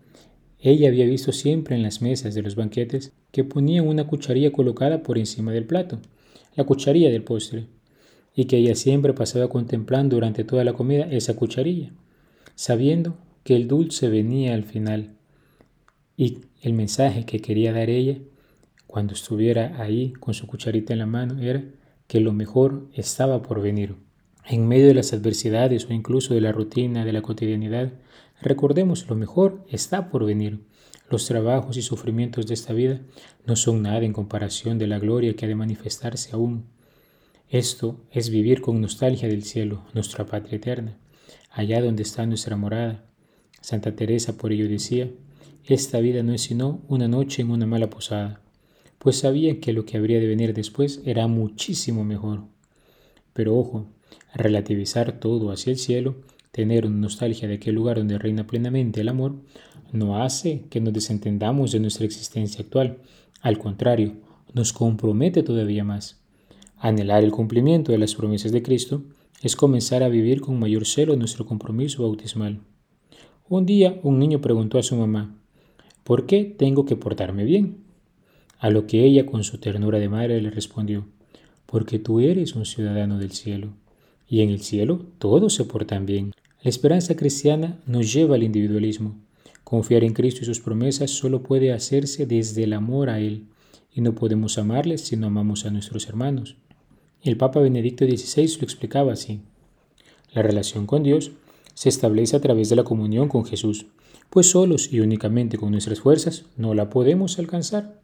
ella 0.65 0.89
había 0.89 1.07
visto 1.07 1.33
siempre 1.33 1.75
en 1.75 1.83
las 1.83 2.03
mesas 2.03 2.35
de 2.35 2.43
los 2.43 2.55
banquetes 2.55 3.13
que 3.33 3.43
ponían 3.43 3.89
una 3.89 4.07
cucharilla 4.07 4.53
colocada 4.53 5.03
por 5.03 5.19
encima 5.19 5.51
del 5.51 5.65
plato, 5.65 5.99
la 6.55 6.63
cucharilla 6.63 7.11
del 7.11 7.25
postre, 7.25 7.67
y 8.35 8.45
que 8.45 8.59
ella 8.59 8.77
siempre 8.77 9.13
pasaba 9.13 9.49
contemplando 9.49 10.17
durante 10.17 10.45
toda 10.45 10.63
la 10.63 10.73
comida 10.73 11.09
esa 11.11 11.35
cucharilla, 11.35 11.91
sabiendo 12.55 13.17
que 13.43 13.57
el 13.57 13.67
dulce 13.67 14.09
venía 14.09 14.55
al 14.55 14.63
final. 14.63 15.17
Y 16.17 16.39
el 16.61 16.75
mensaje 16.75 17.27
que 17.27 17.41
quería 17.41 17.73
dar 17.73 17.91
ella 17.91 18.19
cuando 18.87 19.15
estuviera 19.15 19.83
ahí 19.83 20.13
con 20.13 20.33
su 20.33 20.47
cucharita 20.47 20.93
en 20.93 21.01
la 21.01 21.07
mano 21.07 21.41
era 21.43 21.65
que 22.07 22.21
lo 22.21 22.33
mejor 22.33 22.89
estaba 22.95 23.43
por 23.43 23.61
venir. 23.61 23.97
En 24.47 24.69
medio 24.69 24.87
de 24.87 24.95
las 24.95 25.13
adversidades 25.13 25.87
o 25.87 25.93
incluso 25.93 26.35
de 26.35 26.41
la 26.41 26.53
rutina, 26.53 27.05
de 27.05 27.13
la 27.13 27.23
cotidianidad, 27.23 27.93
recordemos 28.43 29.09
lo 29.09 29.17
mejor 29.17 29.65
está 29.69 30.11
por 30.11 30.25
venir. 30.25 30.61
Los 31.09 31.27
trabajos 31.27 31.77
y 31.77 31.83
sufrimientos 31.83 32.47
de 32.47 32.55
esta 32.55 32.73
vida 32.73 33.01
no 33.47 33.57
son 33.57 33.83
nada 33.83 34.05
en 34.05 34.13
comparación 34.13 34.79
de 34.79 34.87
la 34.87 34.99
gloria 34.99 35.35
que 35.35 35.45
ha 35.45 35.49
de 35.49 35.55
manifestarse 35.55 36.31
aún. 36.33 36.67
Esto 37.49 38.01
es 38.11 38.31
vivir 38.31 38.63
con 38.63 38.81
nostalgia 38.81 39.29
del 39.29 39.45
cielo, 39.45 39.85
nuestra 39.93 40.25
patria 40.25 40.57
eterna, 40.57 40.99
allá 41.51 41.83
donde 41.83 42.03
está 42.03 42.25
nuestra 42.27 42.57
morada. 42.57 43.05
Santa 43.61 43.95
Teresa 43.95 44.37
por 44.39 44.53
ello 44.53 44.69
decía, 44.69 45.11
esta 45.65 46.01
vida 46.01 46.23
no 46.23 46.33
es 46.33 46.43
sino 46.43 46.83
una 46.89 47.09
noche 47.09 47.43
en 47.43 47.51
una 47.51 47.67
mala 47.67 47.91
posada, 47.91 48.41
pues 48.99 49.19
sabía 49.19 49.61
que 49.61 49.73
lo 49.73 49.85
que 49.85 49.99
habría 49.99 50.19
de 50.19 50.27
venir 50.27 50.55
después 50.55 51.03
era 51.05 51.27
muchísimo 51.27 52.05
mejor. 52.05 52.45
Pero 53.33 53.57
ojo, 53.57 53.87
relativizar 54.35 55.21
todo 55.21 55.51
hacia 55.51 55.73
el 55.73 55.79
cielo, 55.79 56.17
tener 56.53 56.87
una 56.87 56.99
nostalgia 56.99 57.49
de 57.49 57.55
aquel 57.55 57.75
lugar 57.75 57.97
donde 57.97 58.19
reina 58.19 58.47
plenamente 58.47 59.01
el 59.01 59.09
amor, 59.09 59.35
no 59.91 60.23
hace 60.23 60.67
que 60.71 60.81
nos 60.81 60.93
desentendamos 60.93 61.73
de 61.73 61.81
nuestra 61.81 62.05
existencia 62.05 62.63
actual. 62.63 62.99
Al 63.41 63.59
contrario, 63.59 64.13
nos 64.53 64.73
compromete 64.73 65.43
todavía 65.43 65.83
más. 65.83 66.23
Anhelar 66.77 67.25
el 67.25 67.33
cumplimiento 67.33 67.91
de 67.91 67.99
las 67.99 68.15
promesas 68.15 68.53
de 68.53 68.63
Cristo 68.63 69.03
es 69.43 69.57
comenzar 69.57 70.03
a 70.03 70.09
vivir 70.09 70.41
con 70.43 70.59
mayor 70.59 70.87
celo 70.87 71.17
nuestro 71.17 71.47
compromiso 71.47 72.03
bautismal. 72.03 72.61
Un 73.49 73.67
día 73.67 73.99
un 74.03 74.19
niño 74.19 74.41
preguntó 74.41 74.79
a 74.79 74.83
su 74.83 74.95
mamá, 74.95 75.35
¿por 76.05 76.27
qué 76.27 76.45
tengo 76.45 76.85
que 76.85 76.97
portarme 76.97 77.45
bien? 77.45 77.79
A 78.59 78.71
lo 78.71 78.87
que 78.87 79.05
ella 79.05 79.25
con 79.25 79.43
su 79.43 79.59
ternura 79.59 79.99
de 79.99 80.09
madre 80.09 80.41
le 80.41 80.51
respondió, 80.51 81.07
porque 81.65 81.99
tú 81.99 82.21
eres 82.21 82.55
un 82.55 82.67
ciudadano 82.67 83.19
del 83.19 83.33
cielo 83.33 83.73
y 84.33 84.41
en 84.41 84.49
el 84.49 84.63
cielo 84.63 85.05
todos 85.19 85.53
se 85.53 85.67
portan 85.67 86.07
bien. 86.07 86.33
La 86.63 86.71
esperanza 86.71 87.15
cristiana 87.15 87.79
nos 87.85 88.11
lleva 88.11 88.37
al 88.37 88.43
individualismo. 88.43 89.15
Confiar 89.63 90.05
en 90.05 90.15
Cristo 90.15 90.41
y 90.41 90.47
sus 90.47 90.59
promesas 90.59 91.11
solo 91.11 91.43
puede 91.43 91.71
hacerse 91.71 92.25
desde 92.25 92.65
el 92.65 92.73
amor 92.73 93.11
a 93.11 93.21
Él, 93.21 93.45
y 93.93 94.01
no 94.01 94.15
podemos 94.15 94.57
amarles 94.57 95.03
si 95.03 95.19
no 95.19 95.27
amamos 95.27 95.67
a 95.67 95.71
nuestros 95.71 96.09
hermanos. 96.09 96.57
El 97.23 97.37
Papa 97.37 97.61
Benedicto 97.61 98.07
XVI 98.07 98.57
lo 98.57 98.65
explicaba 98.65 99.13
así. 99.13 99.43
La 100.33 100.41
relación 100.41 100.87
con 100.87 101.03
Dios 101.03 101.33
se 101.75 101.91
establece 101.91 102.35
a 102.35 102.41
través 102.41 102.71
de 102.71 102.77
la 102.77 102.85
comunión 102.85 103.29
con 103.29 103.45
Jesús, 103.45 103.85
pues 104.31 104.49
solos 104.49 104.91
y 104.91 105.01
únicamente 105.01 105.59
con 105.59 105.73
nuestras 105.73 106.01
fuerzas 106.01 106.47
no 106.57 106.73
la 106.73 106.89
podemos 106.89 107.39
alcanzar. 107.39 108.01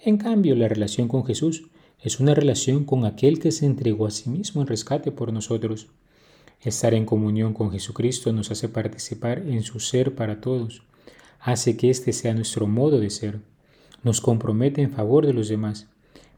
En 0.00 0.16
cambio, 0.16 0.54
la 0.54 0.68
relación 0.68 1.08
con 1.08 1.24
Jesús 1.24 1.64
es 2.02 2.18
una 2.18 2.34
relación 2.34 2.84
con 2.84 3.04
aquel 3.04 3.38
que 3.38 3.52
se 3.52 3.64
entregó 3.64 4.06
a 4.06 4.10
sí 4.10 4.28
mismo 4.28 4.60
en 4.60 4.66
rescate 4.66 5.12
por 5.12 5.32
nosotros. 5.32 5.88
Estar 6.60 6.94
en 6.94 7.06
comunión 7.06 7.54
con 7.54 7.70
Jesucristo 7.70 8.32
nos 8.32 8.50
hace 8.50 8.68
participar 8.68 9.38
en 9.38 9.62
su 9.62 9.78
ser 9.78 10.14
para 10.14 10.40
todos, 10.40 10.82
hace 11.40 11.76
que 11.76 11.90
este 11.90 12.12
sea 12.12 12.34
nuestro 12.34 12.66
modo 12.66 12.98
de 12.98 13.10
ser, 13.10 13.40
nos 14.02 14.20
compromete 14.20 14.82
en 14.82 14.90
favor 14.90 15.26
de 15.26 15.32
los 15.32 15.48
demás, 15.48 15.88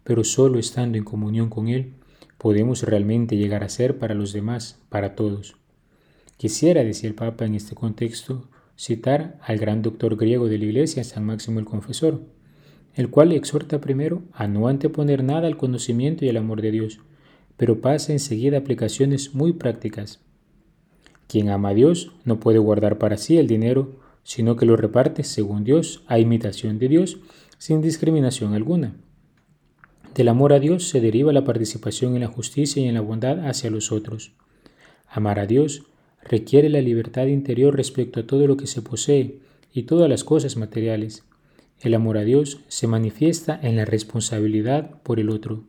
pero 0.02 0.22
solo 0.22 0.58
estando 0.58 0.98
en 0.98 1.04
comunión 1.04 1.48
con 1.48 1.68
Él 1.68 1.94
podemos 2.36 2.82
realmente 2.82 3.36
llegar 3.36 3.64
a 3.64 3.70
ser 3.70 3.98
para 3.98 4.14
los 4.14 4.34
demás, 4.34 4.78
para 4.90 5.14
todos. 5.14 5.56
Quisiera, 6.36 6.84
decía 6.84 7.08
el 7.08 7.14
Papa 7.14 7.46
en 7.46 7.54
este 7.54 7.74
contexto, 7.74 8.50
citar 8.76 9.38
al 9.40 9.56
gran 9.56 9.80
doctor 9.80 10.16
griego 10.16 10.46
de 10.48 10.58
la 10.58 10.64
Iglesia, 10.66 11.04
San 11.04 11.24
Máximo 11.24 11.58
el 11.58 11.64
Confesor, 11.64 12.20
el 12.94 13.10
cual 13.10 13.32
exhorta 13.32 13.80
primero 13.80 14.22
a 14.32 14.46
no 14.46 14.68
anteponer 14.68 15.24
nada 15.24 15.46
al 15.46 15.56
conocimiento 15.56 16.24
y 16.24 16.28
al 16.28 16.36
amor 16.36 16.62
de 16.62 16.70
Dios, 16.70 17.00
pero 17.56 17.80
pasa 17.80 18.12
enseguida 18.12 18.58
aplicaciones 18.58 19.34
muy 19.34 19.52
prácticas. 19.52 20.20
Quien 21.26 21.48
ama 21.48 21.70
a 21.70 21.74
Dios 21.74 22.12
no 22.24 22.38
puede 22.40 22.58
guardar 22.58 22.98
para 22.98 23.16
sí 23.16 23.38
el 23.38 23.46
dinero, 23.46 23.96
sino 24.22 24.56
que 24.56 24.66
lo 24.66 24.76
reparte 24.76 25.24
según 25.24 25.64
Dios, 25.64 26.02
a 26.06 26.18
imitación 26.18 26.78
de 26.78 26.88
Dios, 26.88 27.18
sin 27.58 27.80
discriminación 27.80 28.54
alguna. 28.54 28.94
Del 30.14 30.28
amor 30.28 30.52
a 30.52 30.60
Dios 30.60 30.88
se 30.88 31.00
deriva 31.00 31.32
la 31.32 31.44
participación 31.44 32.14
en 32.14 32.20
la 32.20 32.28
justicia 32.28 32.82
y 32.82 32.86
en 32.86 32.94
la 32.94 33.00
bondad 33.00 33.46
hacia 33.48 33.70
los 33.70 33.90
otros. 33.90 34.32
Amar 35.08 35.40
a 35.40 35.46
Dios 35.46 35.82
requiere 36.22 36.68
la 36.68 36.80
libertad 36.80 37.26
interior 37.26 37.76
respecto 37.76 38.20
a 38.20 38.26
todo 38.26 38.46
lo 38.46 38.56
que 38.56 38.66
se 38.66 38.80
posee 38.80 39.40
y 39.72 39.82
todas 39.82 40.08
las 40.08 40.22
cosas 40.22 40.56
materiales. 40.56 41.24
El 41.80 41.94
amor 41.94 42.16
a 42.16 42.24
Dios 42.24 42.60
se 42.68 42.86
manifiesta 42.86 43.58
en 43.62 43.76
la 43.76 43.84
responsabilidad 43.84 45.02
por 45.02 45.20
el 45.20 45.28
otro. 45.28 45.64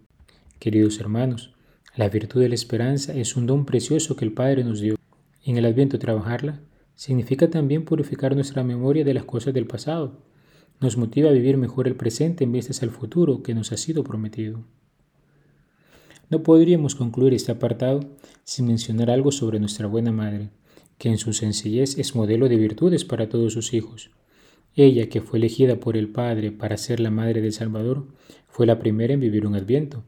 Queridos 0.60 1.00
hermanos, 1.00 1.54
la 1.96 2.10
virtud 2.10 2.42
de 2.42 2.50
la 2.50 2.56
esperanza 2.56 3.14
es 3.14 3.36
un 3.36 3.48
don 3.48 3.66
precioso 3.66 4.16
que 4.16 4.26
el 4.26 4.32
Padre 4.32 4.64
nos 4.64 4.80
dio. 4.80 4.96
En 5.44 5.58
el 5.58 5.66
Adviento 5.66 6.00
trabajarla 6.00 6.62
significa 6.96 7.50
también 7.50 7.86
purificar 7.86 8.36
nuestra 8.36 8.64
memoria 8.64 9.04
de 9.04 9.14
las 9.14 9.26
cosas 9.26 9.54
del 9.54 9.68
pasado. 9.68 10.22
Nos 10.80 10.98
motiva 10.98 11.30
a 11.30 11.34
vivir 11.34 11.58
mejor 11.58 11.88
el 11.88 11.96
presente 11.96 12.44
en 12.44 12.52
vez 12.52 12.82
al 12.82 12.90
futuro 12.90 13.44
que 13.44 13.54
nos 13.54 13.72
ha 13.72 13.78
sido 13.78 14.04
prometido. 14.04 14.64
No 16.30 16.44
podríamos 16.44 16.96
concluir 16.96 17.34
este 17.34 17.52
apartado 17.52 18.00
sin 18.44 18.68
mencionar 18.68 19.10
algo 19.10 19.32
sobre 19.32 19.60
nuestra 19.60 19.88
buena 19.88 20.12
madre, 20.12 20.50
que 20.98 21.10
en 21.10 21.18
su 21.18 21.34
sencillez 21.34 21.98
es 21.98 22.16
modelo 22.16 22.50
de 22.50 22.56
virtudes 22.56 23.06
para 23.06 23.30
todos 23.30 23.54
sus 23.54 23.74
hijos. 23.74 24.10
Ella, 24.76 25.08
que 25.08 25.22
fue 25.22 25.40
elegida 25.40 25.78
por 25.78 25.96
el 25.98 26.10
Padre 26.10 26.52
para 26.52 26.78
ser 26.78 27.00
la 27.00 27.12
madre 27.12 27.42
del 27.42 27.54
Salvador, 27.54 28.06
fue 28.50 28.66
la 28.66 28.80
primera 28.80 29.14
en 29.14 29.20
vivir 29.20 29.46
un 29.46 29.56
adviento 29.56 30.04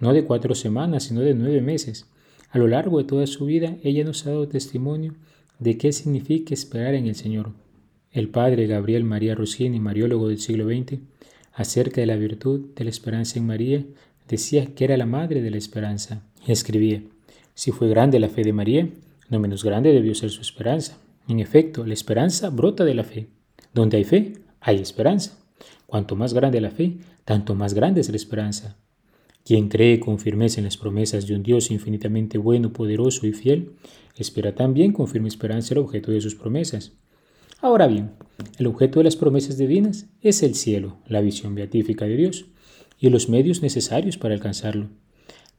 no 0.00 0.14
de 0.14 0.24
cuatro 0.24 0.54
semanas, 0.54 1.04
sino 1.04 1.20
de 1.20 1.34
nueve 1.34 1.60
meses. 1.60 2.10
A 2.50 2.58
lo 2.58 2.66
largo 2.66 2.98
de 2.98 3.04
toda 3.04 3.26
su 3.26 3.44
vida, 3.44 3.76
ella 3.82 4.02
nos 4.02 4.26
ha 4.26 4.30
dado 4.30 4.48
testimonio 4.48 5.14
de 5.58 5.78
qué 5.78 5.92
significa 5.92 6.54
esperar 6.54 6.94
en 6.94 7.06
el 7.06 7.14
Señor. 7.14 7.52
El 8.10 8.28
padre 8.28 8.66
Gabriel 8.66 9.04
María 9.04 9.34
Rossini, 9.34 9.78
mariólogo 9.78 10.28
del 10.28 10.40
siglo 10.40 10.66
XX, 10.66 11.00
acerca 11.52 12.00
de 12.00 12.06
la 12.06 12.16
virtud 12.16 12.70
de 12.74 12.84
la 12.84 12.90
esperanza 12.90 13.38
en 13.38 13.46
María, 13.46 13.84
decía 14.26 14.74
que 14.74 14.84
era 14.84 14.96
la 14.96 15.06
madre 15.06 15.42
de 15.42 15.50
la 15.50 15.58
esperanza. 15.58 16.22
Y 16.44 16.50
escribía, 16.50 17.02
si 17.54 17.70
fue 17.70 17.88
grande 17.88 18.18
la 18.18 18.30
fe 18.30 18.42
de 18.42 18.52
María, 18.52 18.88
no 19.28 19.38
menos 19.38 19.62
grande 19.62 19.92
debió 19.92 20.14
ser 20.14 20.30
su 20.30 20.40
esperanza. 20.40 20.98
En 21.28 21.38
efecto, 21.38 21.86
la 21.86 21.94
esperanza 21.94 22.48
brota 22.48 22.84
de 22.84 22.94
la 22.94 23.04
fe. 23.04 23.28
Donde 23.72 23.96
hay 23.96 24.04
fe, 24.04 24.34
hay 24.60 24.76
esperanza. 24.76 25.38
Cuanto 25.86 26.16
más 26.16 26.34
grande 26.34 26.60
la 26.60 26.70
fe, 26.70 26.98
tanto 27.24 27.54
más 27.54 27.74
grande 27.74 28.00
es 28.00 28.08
la 28.08 28.16
esperanza. 28.16 28.76
Quien 29.44 29.68
cree 29.68 30.00
con 30.00 30.18
firmeza 30.18 30.60
en 30.60 30.64
las 30.64 30.76
promesas 30.76 31.26
de 31.26 31.34
un 31.34 31.42
Dios 31.42 31.70
infinitamente 31.70 32.38
bueno, 32.38 32.72
poderoso 32.72 33.26
y 33.26 33.32
fiel, 33.32 33.72
espera 34.16 34.54
también 34.54 34.92
con 34.92 35.08
firme 35.08 35.28
esperanza 35.28 35.74
el 35.74 35.78
objeto 35.78 36.10
de 36.12 36.20
sus 36.20 36.34
promesas. 36.34 36.92
Ahora 37.60 37.86
bien, 37.86 38.12
el 38.58 38.66
objeto 38.66 39.00
de 39.00 39.04
las 39.04 39.16
promesas 39.16 39.58
divinas 39.58 40.06
es 40.20 40.42
el 40.42 40.54
cielo, 40.54 40.98
la 41.06 41.20
visión 41.20 41.54
beatífica 41.54 42.06
de 42.06 42.16
Dios, 42.16 42.46
y 42.98 43.08
los 43.08 43.28
medios 43.28 43.62
necesarios 43.62 44.18
para 44.18 44.34
alcanzarlo. 44.34 44.88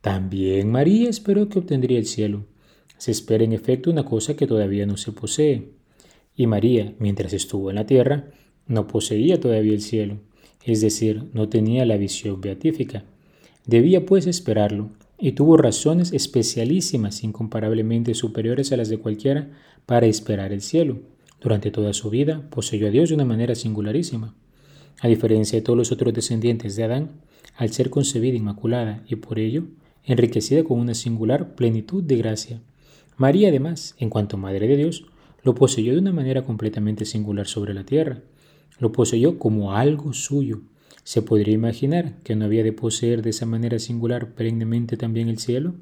También 0.01 0.71
María 0.71 1.09
esperó 1.09 1.49
que 1.49 1.59
obtendría 1.59 1.99
el 1.99 2.05
cielo. 2.05 2.45
Se 2.97 3.11
espera 3.11 3.43
en 3.43 3.53
efecto 3.53 3.91
una 3.91 4.05
cosa 4.05 4.35
que 4.35 4.47
todavía 4.47 4.85
no 4.85 4.97
se 4.97 5.11
posee. 5.11 5.73
Y 6.41 6.47
María, 6.47 6.95
mientras 6.97 7.33
estuvo 7.33 7.69
en 7.69 7.75
la 7.75 7.85
tierra, 7.85 8.31
no 8.65 8.87
poseía 8.87 9.39
todavía 9.39 9.73
el 9.73 9.81
cielo, 9.83 10.17
es 10.65 10.81
decir, 10.81 11.25
no 11.33 11.49
tenía 11.49 11.85
la 11.85 11.97
visión 11.97 12.41
beatífica. 12.41 13.03
Debía 13.67 14.07
pues 14.07 14.25
esperarlo, 14.25 14.89
y 15.19 15.33
tuvo 15.33 15.55
razones 15.55 16.11
especialísimas, 16.13 17.23
incomparablemente 17.23 18.15
superiores 18.15 18.71
a 18.71 18.77
las 18.77 18.89
de 18.89 18.97
cualquiera, 18.97 19.51
para 19.85 20.07
esperar 20.07 20.51
el 20.51 20.61
cielo. 20.61 21.01
Durante 21.39 21.69
toda 21.69 21.93
su 21.93 22.09
vida 22.09 22.41
poseyó 22.49 22.87
a 22.87 22.89
Dios 22.89 23.09
de 23.09 23.15
una 23.15 23.25
manera 23.25 23.53
singularísima. 23.53 24.33
A 24.99 25.07
diferencia 25.07 25.59
de 25.59 25.61
todos 25.61 25.77
los 25.77 25.91
otros 25.91 26.11
descendientes 26.11 26.75
de 26.75 26.85
Adán, 26.85 27.11
al 27.55 27.71
ser 27.71 27.91
concebida 27.91 28.35
inmaculada 28.35 29.03
y 29.07 29.17
por 29.17 29.37
ello 29.37 29.65
enriquecida 30.05 30.63
con 30.63 30.79
una 30.79 30.95
singular 30.95 31.53
plenitud 31.53 32.01
de 32.01 32.15
gracia. 32.15 32.61
María 33.15 33.49
además, 33.49 33.93
en 33.99 34.09
cuanto 34.09 34.37
Madre 34.37 34.67
de 34.67 34.77
Dios, 34.77 35.05
lo 35.43 35.55
poseyó 35.55 35.93
de 35.93 35.99
una 35.99 36.11
manera 36.11 36.45
completamente 36.45 37.05
singular 37.05 37.47
sobre 37.47 37.73
la 37.73 37.85
tierra. 37.85 38.21
Lo 38.79 38.91
poseyó 38.91 39.37
como 39.39 39.73
algo 39.73 40.13
suyo, 40.13 40.61
¿Se 41.03 41.21
podría 41.21 41.53
imaginar 41.53 42.13
que 42.23 42.35
no 42.35 42.45
había 42.45 42.63
de 42.63 42.73
poseer 42.73 43.21
de 43.21 43.31
esa 43.31 43.45
manera 43.45 43.79
singular 43.79 44.33
perennemente 44.33 44.97
también 44.97 45.29
el 45.29 45.39
cielo? 45.39 45.73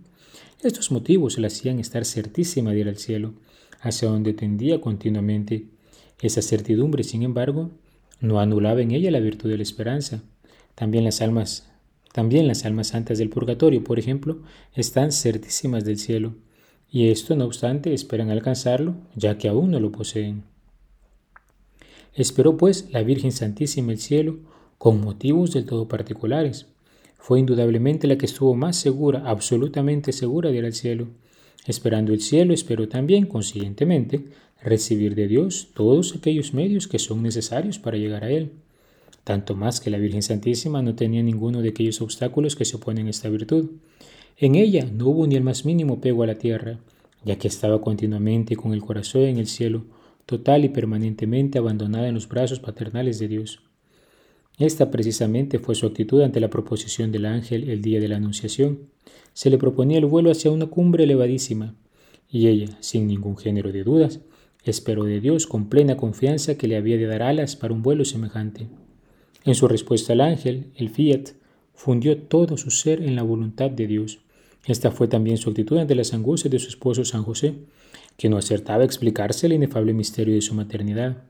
Estos 0.61 0.91
motivos 0.91 1.37
la 1.37 1.47
hacían 1.47 1.79
estar 1.79 2.05
certísima 2.05 2.71
de 2.71 2.79
ir 2.79 2.87
al 2.87 2.97
cielo, 2.97 3.33
hacia 3.81 4.07
donde 4.07 4.33
tendía 4.33 4.79
continuamente. 4.79 5.67
Esa 6.21 6.41
certidumbre, 6.41 7.03
sin 7.03 7.23
embargo, 7.23 7.71
no 8.21 8.39
anulaba 8.39 8.81
en 8.81 8.91
ella 8.91 9.11
la 9.11 9.19
virtud 9.19 9.49
de 9.49 9.57
la 9.57 9.63
esperanza. 9.63 10.23
También 10.75 11.03
las 11.03 11.21
almas, 11.21 11.69
también 12.13 12.47
las 12.47 12.65
almas 12.65 12.87
santas 12.87 13.17
del 13.17 13.29
purgatorio, 13.29 13.83
por 13.83 13.99
ejemplo, 13.99 14.41
están 14.73 15.11
certísimas 15.11 15.83
del 15.83 15.97
cielo, 15.97 16.35
y 16.91 17.09
esto, 17.09 17.35
no 17.35 17.45
obstante, 17.45 17.93
esperan 17.93 18.29
alcanzarlo, 18.29 18.95
ya 19.15 19.37
que 19.37 19.47
aún 19.47 19.71
no 19.71 19.79
lo 19.79 19.91
poseen. 19.91 20.43
Esperó, 22.15 22.57
pues, 22.57 22.89
la 22.91 23.03
Virgen 23.03 23.31
Santísima 23.31 23.91
el 23.91 23.99
cielo, 23.99 24.37
con 24.77 24.99
motivos 25.01 25.51
del 25.51 25.65
todo 25.65 25.87
particulares. 25.87 26.65
Fue 27.17 27.39
indudablemente 27.39 28.07
la 28.07 28.17
que 28.17 28.25
estuvo 28.25 28.55
más 28.55 28.77
segura, 28.77 29.23
absolutamente 29.25 30.11
segura 30.11 30.49
de 30.49 30.57
ir 30.57 30.65
al 30.65 30.73
cielo. 30.73 31.07
Esperando 31.67 32.13
el 32.13 32.21
cielo, 32.21 32.53
esperó 32.53 32.87
también, 32.87 33.25
consiguientemente, 33.27 34.25
recibir 34.63 35.15
de 35.15 35.27
Dios 35.27 35.69
todos 35.73 36.15
aquellos 36.15 36.53
medios 36.53 36.87
que 36.87 36.97
son 36.97 37.21
necesarios 37.21 37.77
para 37.77 37.97
llegar 37.97 38.23
a 38.23 38.31
Él. 38.31 38.51
Tanto 39.23 39.55
más 39.55 39.79
que 39.79 39.89
la 39.89 39.99
Virgen 39.99 40.23
Santísima 40.23 40.81
no 40.81 40.95
tenía 40.95 41.21
ninguno 41.21 41.61
de 41.61 41.69
aquellos 41.69 42.01
obstáculos 42.01 42.55
que 42.55 42.65
se 42.65 42.77
oponen 42.77 43.07
a 43.07 43.11
esta 43.11 43.29
virtud. 43.29 43.69
En 44.41 44.55
ella 44.55 44.89
no 44.89 45.09
hubo 45.09 45.27
ni 45.27 45.35
el 45.35 45.43
más 45.43 45.65
mínimo 45.65 45.99
pego 45.99 46.23
a 46.23 46.27
la 46.27 46.35
tierra, 46.35 46.79
ya 47.25 47.37
que 47.37 47.49
estaba 47.49 47.81
continuamente 47.81 48.55
con 48.55 48.71
el 48.71 48.81
corazón 48.81 49.23
en 49.23 49.37
el 49.37 49.47
cielo, 49.47 49.83
total 50.25 50.63
y 50.63 50.69
permanentemente 50.69 51.57
abandonada 51.57 52.07
en 52.07 52.13
los 52.13 52.29
brazos 52.29 52.61
paternales 52.61 53.19
de 53.19 53.27
Dios. 53.27 53.59
Esta 54.57 54.91
precisamente 54.91 55.59
fue 55.59 55.75
su 55.75 55.87
actitud 55.87 56.21
ante 56.21 56.39
la 56.39 56.49
proposición 56.49 57.11
del 57.11 57.25
ángel 57.25 57.69
el 57.69 57.81
día 57.81 57.99
de 57.99 58.07
la 58.07 58.15
Anunciación. 58.15 58.79
Se 59.33 59.49
le 59.49 59.57
proponía 59.57 59.97
el 59.97 60.05
vuelo 60.05 60.31
hacia 60.31 60.51
una 60.51 60.67
cumbre 60.67 61.03
elevadísima, 61.03 61.75
y 62.31 62.47
ella, 62.47 62.77
sin 62.79 63.07
ningún 63.07 63.35
género 63.35 63.73
de 63.73 63.83
dudas, 63.83 64.21
esperó 64.63 65.03
de 65.03 65.19
Dios 65.19 65.47
con 65.47 65.67
plena 65.67 65.97
confianza 65.97 66.57
que 66.57 66.67
le 66.69 66.77
había 66.77 66.95
de 66.95 67.07
dar 67.07 67.23
alas 67.23 67.57
para 67.57 67.73
un 67.73 67.81
vuelo 67.81 68.05
semejante. 68.05 68.67
En 69.43 69.55
su 69.55 69.67
respuesta 69.67 70.13
al 70.13 70.21
ángel, 70.21 70.67
el 70.77 70.89
fiat 70.89 71.31
fundió 71.73 72.17
todo 72.17 72.55
su 72.55 72.71
ser 72.71 73.01
en 73.01 73.17
la 73.17 73.23
voluntad 73.23 73.69
de 73.71 73.87
Dios. 73.87 74.19
Esta 74.65 74.91
fue 74.91 75.07
también 75.07 75.37
su 75.37 75.49
actitud 75.49 75.77
ante 75.77 75.95
las 75.95 76.13
angustias 76.13 76.51
de 76.51 76.59
su 76.59 76.67
esposo 76.67 77.05
San 77.05 77.23
José, 77.23 77.55
que 78.17 78.29
no 78.29 78.37
acertaba 78.37 78.83
a 78.83 78.85
explicarse 78.85 79.47
el 79.47 79.53
inefable 79.53 79.93
misterio 79.93 80.35
de 80.35 80.41
su 80.41 80.53
maternidad. 80.53 81.23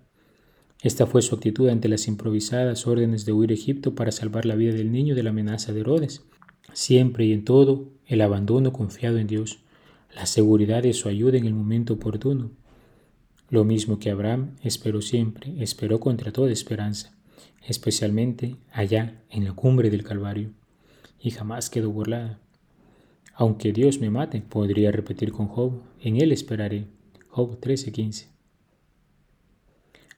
Esta 0.81 1.05
fue 1.05 1.21
su 1.21 1.35
actitud 1.35 1.69
ante 1.69 1.89
las 1.89 2.07
improvisadas 2.07 2.87
órdenes 2.87 3.25
de 3.25 3.33
huir 3.33 3.51
a 3.51 3.53
Egipto 3.53 3.95
para 3.95 4.11
salvar 4.11 4.45
la 4.45 4.55
vida 4.55 4.73
del 4.73 4.91
niño 4.91 5.13
de 5.13 5.23
la 5.23 5.29
amenaza 5.29 5.73
de 5.73 5.81
Herodes. 5.81 6.23
Siempre 6.73 7.25
y 7.25 7.33
en 7.33 7.43
todo, 7.43 7.89
el 8.07 8.21
abandono 8.21 8.73
confiado 8.73 9.17
en 9.17 9.27
Dios. 9.27 9.59
la 10.15 10.25
seguridad 10.25 10.81
de 10.81 10.93
su 10.93 11.07
ayuda 11.07 11.37
en 11.37 11.45
el 11.45 11.53
momento 11.53 11.93
oportuno. 11.93 12.49
Lo 13.49 13.63
mismo 13.63 13.99
que 13.99 14.09
Abraham 14.09 14.55
esperó 14.63 15.01
siempre, 15.01 15.53
esperó 15.59 15.99
contra 15.99 16.31
toda 16.31 16.51
esperanza, 16.51 17.13
especialmente 17.67 18.55
allá 18.71 19.21
en 19.29 19.45
la 19.45 19.53
cumbre 19.53 19.89
del 19.89 20.03
Calvario, 20.03 20.51
y 21.19 21.31
jamás 21.31 21.69
quedó 21.69 21.91
burlada. 21.91 22.39
Aunque 23.39 23.71
Dios 23.71 24.01
me 24.01 24.09
mate, 24.09 24.41
podría 24.41 24.91
repetir 24.91 25.31
con 25.31 25.47
Job, 25.47 25.71
en 26.01 26.21
él 26.21 26.33
esperaré. 26.33 26.87
Job 27.29 27.57
13:15. 27.61 28.27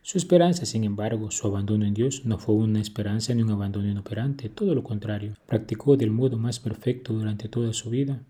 Su 0.01 0.17
esperanza, 0.17 0.65
sin 0.65 0.83
embargo, 0.85 1.29
su 1.29 1.45
abandono 1.45 1.85
en 1.85 1.93
Dios 1.93 2.25
no 2.25 2.39
fue 2.39 2.55
una 2.55 2.81
esperanza 2.81 3.35
ni 3.35 3.43
un 3.43 3.51
abandono 3.51 3.87
inoperante, 3.87 4.49
todo 4.49 4.73
lo 4.73 4.83
contrario. 4.83 5.35
Practicó 5.45 5.97
del 5.97 6.09
modo 6.09 6.39
más 6.39 6.59
perfecto 6.59 7.13
durante 7.13 7.47
toda 7.47 7.73
su 7.73 7.91
vida 7.91 8.23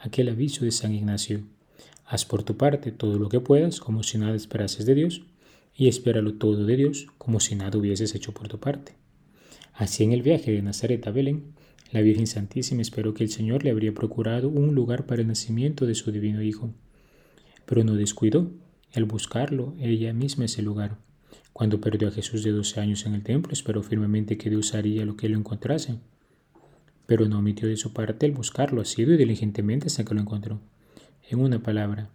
aquel 0.00 0.28
aviso 0.28 0.64
de 0.64 0.72
San 0.72 0.92
Ignacio. 0.92 1.44
Haz 2.04 2.24
por 2.24 2.42
tu 2.42 2.56
parte 2.56 2.90
todo 2.90 3.20
lo 3.20 3.28
que 3.28 3.38
puedas 3.38 3.78
como 3.78 4.02
si 4.02 4.18
nada 4.18 4.34
esperases 4.34 4.86
de 4.86 4.96
Dios 4.96 5.22
y 5.72 5.86
espéralo 5.86 6.34
todo 6.34 6.66
de 6.66 6.76
Dios 6.76 7.06
como 7.16 7.38
si 7.38 7.54
nada 7.54 7.78
hubieses 7.78 8.12
hecho 8.16 8.34
por 8.34 8.48
tu 8.48 8.58
parte. 8.58 8.96
Así 9.72 10.02
en 10.02 10.10
el 10.10 10.22
viaje 10.22 10.50
de 10.50 10.62
Nazaret 10.62 11.06
a 11.06 11.12
Belén, 11.12 11.54
la 11.92 12.00
Virgen 12.00 12.26
Santísima 12.26 12.82
esperó 12.82 13.14
que 13.14 13.22
el 13.22 13.30
Señor 13.30 13.62
le 13.62 13.70
habría 13.70 13.94
procurado 13.94 14.48
un 14.48 14.74
lugar 14.74 15.06
para 15.06 15.22
el 15.22 15.28
nacimiento 15.28 15.86
de 15.86 15.94
su 15.94 16.10
divino 16.10 16.42
Hijo, 16.42 16.74
pero 17.66 17.84
no 17.84 17.94
descuidó 17.94 18.50
el 18.92 19.04
buscarlo 19.04 19.74
ella 19.78 20.12
misma 20.12 20.46
ese 20.46 20.62
lugar 20.62 20.98
cuando 21.52 21.80
perdió 21.80 22.08
a 22.08 22.12
Jesús 22.12 22.42
de 22.42 22.50
12 22.50 22.80
años 22.80 23.06
en 23.06 23.14
el 23.14 23.22
templo, 23.22 23.52
esperó 23.52 23.82
firmemente 23.82 24.38
que 24.38 24.48
Dios 24.48 24.74
haría 24.74 25.04
lo 25.04 25.16
que 25.16 25.28
lo 25.28 25.38
encontrase, 25.38 25.98
pero 27.06 27.28
no 27.28 27.38
omitió 27.38 27.68
de 27.68 27.76
su 27.76 27.92
parte 27.92 28.26
el 28.26 28.32
buscarlo 28.32 28.80
asiduo 28.80 29.14
y 29.14 29.18
diligentemente 29.18 29.88
hasta 29.88 30.04
que 30.04 30.14
lo 30.14 30.20
encontró. 30.20 30.60
En 31.28 31.40
una 31.40 31.62
palabra, 31.62 32.08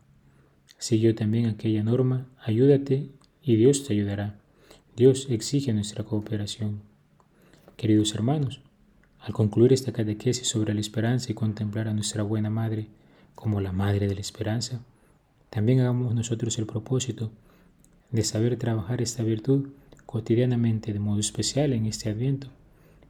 siguió 0.79 1.13
también 1.13 1.45
aquella 1.45 1.83
norma, 1.83 2.27
ayúdate 2.43 3.09
y 3.43 3.55
Dios 3.55 3.83
te 3.85 3.93
ayudará. 3.93 4.39
Dios 4.95 5.27
exige 5.29 5.71
nuestra 5.73 6.03
cooperación. 6.03 6.81
Queridos 7.75 8.15
hermanos, 8.15 8.61
al 9.27 9.33
concluir 9.33 9.73
esta 9.73 9.91
catequesis 9.91 10.47
sobre 10.47 10.73
la 10.73 10.79
esperanza 10.79 11.29
y 11.29 11.35
contemplar 11.35 11.89
a 11.89 11.93
nuestra 11.93 12.23
buena 12.23 12.49
Madre 12.49 12.87
como 13.35 13.59
la 13.59 13.73
Madre 13.73 14.07
de 14.07 14.15
la 14.15 14.21
Esperanza, 14.21 14.79
también 15.49 15.81
hagamos 15.81 16.15
nosotros 16.15 16.57
el 16.59 16.65
propósito 16.65 17.29
de 18.09 18.23
saber 18.23 18.55
trabajar 18.55 19.01
esta 19.01 19.23
virtud 19.23 19.67
cotidianamente 20.05 20.93
de 20.93 20.99
modo 20.99 21.19
especial 21.19 21.73
en 21.73 21.87
este 21.87 22.09
adviento, 22.09 22.47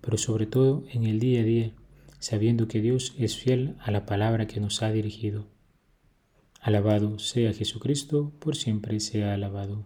pero 0.01 0.17
sobre 0.17 0.47
todo 0.47 0.83
en 0.91 1.05
el 1.05 1.19
día 1.19 1.41
a 1.41 1.43
día, 1.43 1.71
sabiendo 2.17 2.67
que 2.67 2.81
Dios 2.81 3.13
es 3.19 3.37
fiel 3.37 3.75
a 3.79 3.91
la 3.91 4.07
palabra 4.07 4.47
que 4.47 4.59
nos 4.59 4.81
ha 4.81 4.91
dirigido. 4.91 5.45
Alabado 6.59 7.19
sea 7.19 7.53
Jesucristo, 7.53 8.33
por 8.39 8.55
siempre 8.55 8.99
sea 9.01 9.35
alabado. 9.35 9.85